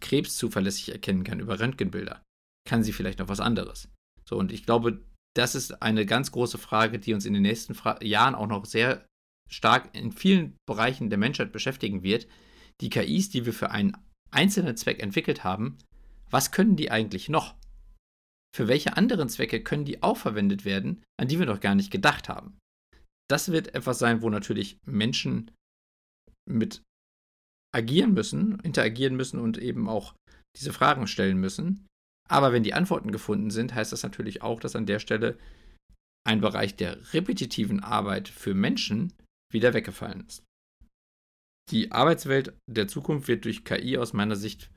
Krebs 0.00 0.36
zuverlässig 0.36 0.92
erkennen 0.92 1.24
kann 1.24 1.40
über 1.40 1.60
Röntgenbilder, 1.60 2.22
kann 2.68 2.82
sie 2.82 2.92
vielleicht 2.92 3.18
noch 3.18 3.28
was 3.28 3.40
anderes. 3.40 3.88
So, 4.28 4.36
und 4.36 4.52
ich 4.52 4.64
glaube, 4.64 5.02
das 5.36 5.54
ist 5.54 5.82
eine 5.82 6.06
ganz 6.06 6.32
große 6.32 6.58
Frage, 6.58 6.98
die 6.98 7.14
uns 7.14 7.26
in 7.26 7.34
den 7.34 7.42
nächsten 7.42 7.74
Fra 7.74 8.02
Jahren 8.02 8.34
auch 8.34 8.46
noch 8.46 8.64
sehr 8.64 9.06
stark 9.48 9.94
in 9.94 10.12
vielen 10.12 10.56
Bereichen 10.66 11.10
der 11.10 11.18
Menschheit 11.18 11.52
beschäftigen 11.52 12.02
wird, 12.02 12.26
die 12.80 12.90
KIs, 12.90 13.28
die 13.30 13.46
wir 13.46 13.52
für 13.52 13.70
einen 13.70 13.96
einzelnen 14.30 14.76
Zweck 14.76 15.02
entwickelt 15.02 15.44
haben, 15.44 15.78
was 16.30 16.52
können 16.52 16.76
die 16.76 16.90
eigentlich 16.90 17.28
noch? 17.28 17.56
Für 18.54 18.68
welche 18.68 18.96
anderen 18.96 19.28
Zwecke 19.28 19.62
können 19.62 19.84
die 19.84 20.02
auch 20.02 20.16
verwendet 20.16 20.64
werden, 20.64 21.02
an 21.20 21.28
die 21.28 21.38
wir 21.38 21.46
noch 21.46 21.60
gar 21.60 21.74
nicht 21.74 21.90
gedacht 21.90 22.28
haben? 22.28 22.58
Das 23.28 23.52
wird 23.52 23.74
etwas 23.74 23.98
sein, 23.98 24.22
wo 24.22 24.30
natürlich 24.30 24.78
Menschen 24.86 25.50
mit 26.48 26.82
agieren 27.72 28.12
müssen, 28.12 28.58
interagieren 28.60 29.14
müssen 29.14 29.38
und 29.38 29.58
eben 29.58 29.88
auch 29.88 30.14
diese 30.56 30.72
Fragen 30.72 31.06
stellen 31.06 31.38
müssen. 31.38 31.86
Aber 32.28 32.52
wenn 32.52 32.64
die 32.64 32.74
Antworten 32.74 33.12
gefunden 33.12 33.50
sind, 33.50 33.74
heißt 33.74 33.92
das 33.92 34.02
natürlich 34.02 34.42
auch, 34.42 34.58
dass 34.58 34.74
an 34.74 34.86
der 34.86 34.98
Stelle 34.98 35.38
ein 36.26 36.40
Bereich 36.40 36.76
der 36.76 37.12
repetitiven 37.12 37.80
Arbeit 37.80 38.28
für 38.28 38.54
Menschen 38.54 39.12
wieder 39.52 39.74
weggefallen 39.74 40.26
ist 40.26 40.44
die 41.70 41.92
Arbeitswelt 41.92 42.54
der 42.68 42.88
Zukunft 42.88 43.28
wird 43.28 43.44
durch 43.44 43.64
KI 43.64 43.96
aus 43.98 44.12
meiner 44.12 44.36
Sicht 44.36 44.70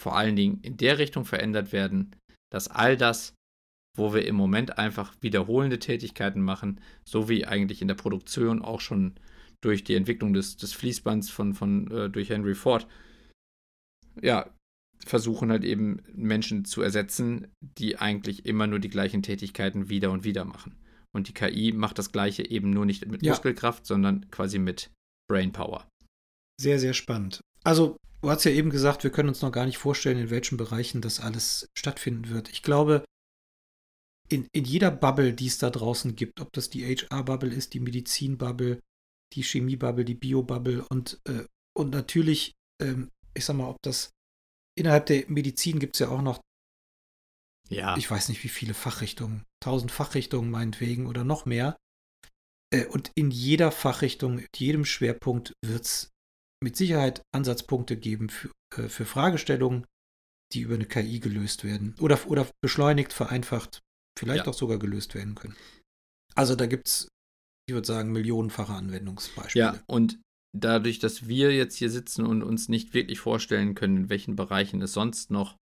vor 0.00 0.16
allen 0.16 0.36
Dingen 0.36 0.60
in 0.62 0.76
der 0.76 0.98
Richtung 0.98 1.24
verändert 1.24 1.72
werden, 1.72 2.14
dass 2.52 2.68
all 2.68 2.96
das, 2.96 3.34
wo 3.96 4.14
wir 4.14 4.26
im 4.26 4.36
Moment 4.36 4.78
einfach 4.78 5.14
wiederholende 5.20 5.78
Tätigkeiten 5.78 6.40
machen, 6.40 6.80
so 7.04 7.28
wie 7.28 7.46
eigentlich 7.46 7.82
in 7.82 7.88
der 7.88 7.96
Produktion 7.96 8.62
auch 8.62 8.80
schon 8.80 9.18
durch 9.60 9.82
die 9.82 9.96
Entwicklung 9.96 10.32
des, 10.32 10.56
des 10.56 10.72
Fließbands 10.72 11.30
von, 11.30 11.54
von 11.54 11.90
äh, 11.90 12.08
durch 12.08 12.30
Henry 12.30 12.54
Ford, 12.54 12.86
ja, 14.22 14.48
versuchen 15.04 15.50
halt 15.50 15.64
eben 15.64 16.02
Menschen 16.12 16.64
zu 16.64 16.82
ersetzen, 16.82 17.48
die 17.60 17.98
eigentlich 17.98 18.46
immer 18.46 18.66
nur 18.66 18.78
die 18.78 18.90
gleichen 18.90 19.22
Tätigkeiten 19.22 19.88
wieder 19.88 20.10
und 20.10 20.24
wieder 20.24 20.44
machen. 20.44 20.76
Und 21.14 21.28
die 21.28 21.34
KI 21.34 21.72
macht 21.72 21.98
das 21.98 22.12
Gleiche 22.12 22.48
eben 22.48 22.70
nur 22.70 22.86
nicht 22.86 23.06
mit 23.06 23.22
ja. 23.22 23.32
Muskelkraft, 23.32 23.86
sondern 23.86 24.30
quasi 24.30 24.58
mit 24.58 24.90
Brainpower. 25.28 25.88
Sehr, 26.60 26.78
sehr 26.78 26.94
spannend. 26.94 27.40
Also, 27.64 27.96
du 28.22 28.30
hast 28.30 28.44
ja 28.44 28.50
eben 28.50 28.70
gesagt, 28.70 29.04
wir 29.04 29.10
können 29.10 29.28
uns 29.28 29.42
noch 29.42 29.52
gar 29.52 29.66
nicht 29.66 29.78
vorstellen, 29.78 30.18
in 30.18 30.30
welchen 30.30 30.56
Bereichen 30.56 31.00
das 31.00 31.20
alles 31.20 31.68
stattfinden 31.76 32.30
wird. 32.30 32.48
Ich 32.48 32.62
glaube, 32.62 33.04
in, 34.28 34.48
in 34.52 34.64
jeder 34.64 34.90
Bubble, 34.90 35.32
die 35.32 35.46
es 35.46 35.58
da 35.58 35.70
draußen 35.70 36.16
gibt, 36.16 36.40
ob 36.40 36.52
das 36.52 36.68
die 36.70 36.84
HR-Bubble 36.84 37.52
ist, 37.52 37.74
die 37.74 37.80
Medizin-Bubble, 37.80 38.80
die 39.34 39.42
Chemie-Bubble, 39.42 40.04
die 40.04 40.14
Bio-Bubble 40.14 40.84
und, 40.88 41.20
äh, 41.28 41.44
und 41.76 41.90
natürlich, 41.90 42.54
ähm, 42.82 43.10
ich 43.34 43.44
sag 43.44 43.56
mal, 43.56 43.68
ob 43.68 43.78
das 43.82 44.10
innerhalb 44.76 45.06
der 45.06 45.24
Medizin 45.28 45.78
gibt 45.78 45.96
es 45.96 46.00
ja 46.00 46.08
auch 46.08 46.22
noch, 46.22 46.40
ja. 47.68 47.96
ich 47.96 48.10
weiß 48.10 48.28
nicht 48.28 48.42
wie 48.44 48.48
viele 48.48 48.74
Fachrichtungen, 48.74 49.44
tausend 49.60 49.92
Fachrichtungen 49.92 50.50
meinetwegen 50.50 51.06
oder 51.06 51.24
noch 51.24 51.46
mehr. 51.46 51.76
Äh, 52.72 52.86
und 52.86 53.10
in 53.14 53.30
jeder 53.30 53.70
Fachrichtung, 53.70 54.38
in 54.38 54.48
jedem 54.54 54.84
Schwerpunkt 54.84 55.52
wird 55.64 55.84
es 55.84 56.10
mit 56.62 56.76
Sicherheit 56.76 57.22
Ansatzpunkte 57.34 57.96
geben 57.96 58.28
für, 58.28 58.50
äh, 58.76 58.88
für 58.88 59.04
Fragestellungen, 59.04 59.86
die 60.52 60.60
über 60.60 60.74
eine 60.74 60.86
KI 60.86 61.20
gelöst 61.20 61.64
werden 61.64 61.94
oder, 62.00 62.18
oder 62.28 62.48
beschleunigt, 62.62 63.12
vereinfacht, 63.12 63.80
vielleicht 64.18 64.46
ja. 64.46 64.50
auch 64.50 64.54
sogar 64.54 64.78
gelöst 64.78 65.14
werden 65.14 65.34
können. 65.34 65.56
Also 66.34 66.54
da 66.54 66.66
gibt 66.66 66.88
es, 66.88 67.08
ich 67.68 67.74
würde 67.74 67.86
sagen, 67.86 68.12
millionenfache 68.12 68.72
Anwendungsbeispiele. 68.72 69.64
Ja, 69.64 69.82
und 69.86 70.20
dadurch, 70.56 70.98
dass 70.98 71.28
wir 71.28 71.52
jetzt 71.54 71.76
hier 71.76 71.90
sitzen 71.90 72.24
und 72.24 72.42
uns 72.42 72.68
nicht 72.68 72.94
wirklich 72.94 73.20
vorstellen 73.20 73.74
können, 73.74 73.96
in 73.96 74.08
welchen 74.08 74.36
Bereichen 74.36 74.80
es 74.82 74.92
sonst 74.92 75.30
noch 75.30 75.56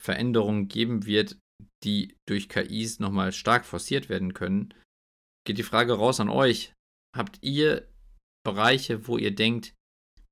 Veränderungen 0.00 0.68
geben 0.68 1.06
wird, 1.06 1.38
die 1.84 2.16
durch 2.28 2.48
KIs 2.48 3.00
nochmal 3.00 3.32
stark 3.32 3.64
forciert 3.64 4.08
werden 4.08 4.32
können, 4.32 4.74
geht 5.44 5.58
die 5.58 5.64
Frage 5.64 5.94
raus 5.94 6.20
an 6.20 6.28
euch. 6.28 6.72
Habt 7.16 7.42
ihr 7.42 7.88
Bereiche, 8.44 9.08
wo 9.08 9.18
ihr 9.18 9.34
denkt, 9.34 9.74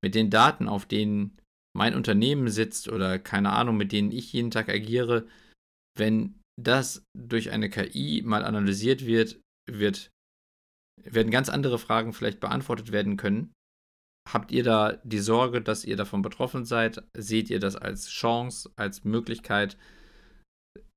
mit 0.07 0.15
den 0.15 0.29
Daten, 0.29 0.69
auf 0.69 0.85
denen 0.85 1.37
mein 1.75 1.93
Unternehmen 1.93 2.47
sitzt 2.47 2.87
oder 2.87 3.19
keine 3.19 3.51
Ahnung, 3.51 3.75
mit 3.75 3.91
denen 3.91 4.13
ich 4.13 4.31
jeden 4.31 4.51
Tag 4.51 4.69
agiere, 4.69 5.27
wenn 5.97 6.39
das 6.57 7.03
durch 7.13 7.51
eine 7.51 7.69
KI 7.69 8.23
mal 8.25 8.45
analysiert 8.45 9.05
wird, 9.05 9.41
wird 9.69 10.09
werden 11.03 11.29
ganz 11.29 11.49
andere 11.49 11.77
Fragen 11.77 12.13
vielleicht 12.13 12.39
beantwortet 12.39 12.93
werden 12.93 13.17
können. 13.17 13.51
Habt 14.29 14.53
ihr 14.53 14.63
da 14.63 14.93
die 15.03 15.19
Sorge, 15.19 15.61
dass 15.61 15.83
ihr 15.83 15.97
davon 15.97 16.21
betroffen 16.21 16.63
seid? 16.63 17.03
Seht 17.13 17.49
ihr 17.49 17.59
das 17.59 17.75
als 17.75 18.07
Chance, 18.07 18.71
als 18.77 19.03
Möglichkeit? 19.03 19.77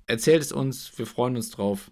Erzählt 0.06 0.42
es 0.42 0.52
uns, 0.52 0.96
wir 0.96 1.06
freuen 1.06 1.34
uns 1.34 1.50
drauf. 1.50 1.90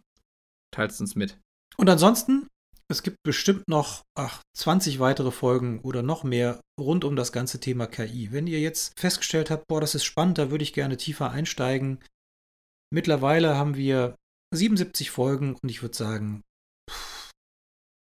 Teilt 0.73 0.93
es 0.93 1.01
uns 1.01 1.17
mit. 1.17 1.37
Und 1.77 1.89
ansonsten 1.89 2.47
es 2.91 3.03
gibt 3.03 3.19
bestimmt 3.23 3.69
noch 3.69 4.05
ach, 4.17 4.43
20 4.57 4.99
weitere 4.99 5.31
Folgen 5.31 5.81
oder 5.81 6.03
noch 6.03 6.25
mehr 6.25 6.61
rund 6.81 7.05
um 7.05 7.17
das 7.17 7.33
ganze 7.33 7.61
Thema 7.61 7.87
KI. 7.87 8.33
Wenn 8.33 8.47
ihr 8.47 8.61
jetzt 8.61 8.99
festgestellt 8.99 9.51
habt, 9.51 9.67
boah, 9.69 9.81
das 9.81 9.95
ist 9.95 10.05
spannend, 10.05 10.39
da 10.39 10.51
würde 10.51 10.65
ich 10.65 10.73
gerne 10.73 10.97
tiefer 10.97 11.31
einsteigen. 11.31 12.03
Mittlerweile 12.91 13.57
haben 13.57 13.77
wir 13.77 14.17
77 14.55 15.11
Folgen 15.11 15.57
und 15.63 15.69
ich 15.69 15.83
würde 15.83 15.97
sagen, 15.97 16.43
pff, 16.91 17.31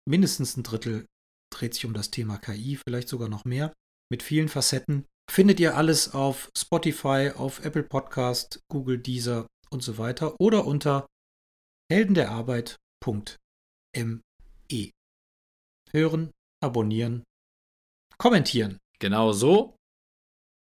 mindestens 0.09 0.57
ein 0.57 0.65
Drittel 0.65 1.07
dreht 1.53 1.75
sich 1.75 1.87
um 1.87 1.95
das 1.95 2.11
Thema 2.11 2.39
KI, 2.39 2.77
vielleicht 2.77 3.09
sogar 3.09 3.29
noch 3.29 3.45
mehr, 3.45 3.73
mit 4.11 4.25
vielen 4.25 4.49
Facetten. 4.49 5.07
Findet 5.31 5.61
ihr 5.61 5.77
alles 5.77 6.13
auf 6.13 6.51
Spotify, 6.59 7.31
auf 7.35 7.65
Apple 7.65 7.85
Podcast, 7.85 8.61
Google, 8.69 8.99
Deezer 8.99 9.47
und 9.71 9.85
so 9.85 9.99
weiter 9.99 10.35
oder 10.41 10.67
unter 10.67 11.07
heldenderarbeit.m 11.91 14.24
E. 14.71 14.91
Hören, 15.93 16.31
abonnieren, 16.63 17.25
kommentieren. 18.19 18.79
Genau 18.99 19.33
so. 19.33 19.77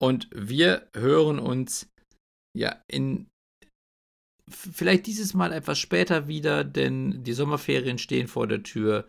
Und 0.01 0.29
wir 0.35 0.89
hören 0.95 1.39
uns 1.39 1.89
ja 2.57 2.83
in 2.89 3.29
vielleicht 4.51 5.07
dieses 5.07 5.35
Mal 5.35 5.53
etwas 5.53 5.79
später 5.79 6.29
wieder, 6.29 6.65
denn 6.65 7.23
die 7.23 7.33
Sommerferien 7.33 7.99
stehen 7.99 8.29
vor 8.29 8.47
der 8.47 8.63
Tür. 8.63 9.07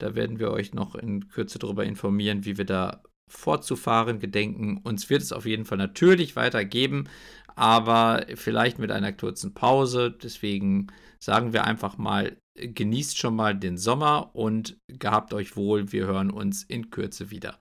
Da 0.00 0.14
werden 0.14 0.38
wir 0.38 0.50
euch 0.50 0.74
noch 0.74 0.94
in 0.94 1.28
Kürze 1.28 1.58
darüber 1.58 1.84
informieren, 1.84 2.44
wie 2.44 2.58
wir 2.58 2.64
da 2.64 3.02
fortzufahren 3.30 4.18
gedenken. 4.18 4.78
Uns 4.78 5.08
wird 5.08 5.22
es 5.22 5.32
auf 5.32 5.46
jeden 5.46 5.64
Fall 5.64 5.78
natürlich 5.78 6.36
weitergeben, 6.36 7.08
aber 7.54 8.26
vielleicht 8.34 8.78
mit 8.78 8.90
einer 8.90 9.12
kurzen 9.12 9.54
Pause. 9.54 10.10
Deswegen 10.10 10.88
sagen 11.18 11.52
wir 11.52 11.64
einfach 11.64 11.98
mal, 11.98 12.36
genießt 12.54 13.18
schon 13.18 13.36
mal 13.36 13.54
den 13.54 13.78
Sommer 13.78 14.34
und 14.34 14.78
gehabt 14.88 15.34
euch 15.34 15.56
wohl. 15.56 15.92
Wir 15.92 16.06
hören 16.06 16.30
uns 16.30 16.62
in 16.62 16.90
Kürze 16.90 17.30
wieder. 17.30 17.58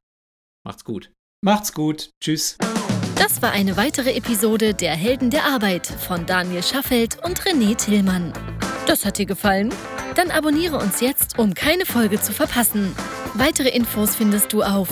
Macht's 0.66 0.84
gut. 0.84 1.12
Macht's 1.44 1.74
gut. 1.74 2.10
Tschüss. 2.22 2.58
Das 3.16 3.42
war 3.42 3.52
eine 3.52 3.78
weitere 3.78 4.14
Episode 4.14 4.74
der 4.74 4.96
Helden 4.96 5.30
der 5.30 5.46
Arbeit 5.46 5.88
von 5.88 6.26
Daniel 6.26 6.64
Schaffelt 6.64 7.18
und 7.24 7.42
René 7.42 7.76
Tillmann. 7.76 8.34
Das 8.88 9.06
hat 9.06 9.18
dir 9.18 9.26
gefallen? 9.26 9.74
Dann 10.16 10.30
abonniere 10.30 10.78
uns 10.78 11.02
jetzt, 11.02 11.40
um 11.40 11.54
keine 11.54 11.86
Folge 11.86 12.20
zu 12.22 12.34
verpassen. 12.34 12.94
Weitere 13.34 13.70
Infos 13.70 14.16
findest 14.16 14.54
du 14.54 14.62
auf 14.62 14.90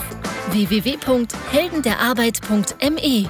www.heldenderarbeit.me. 0.51 3.29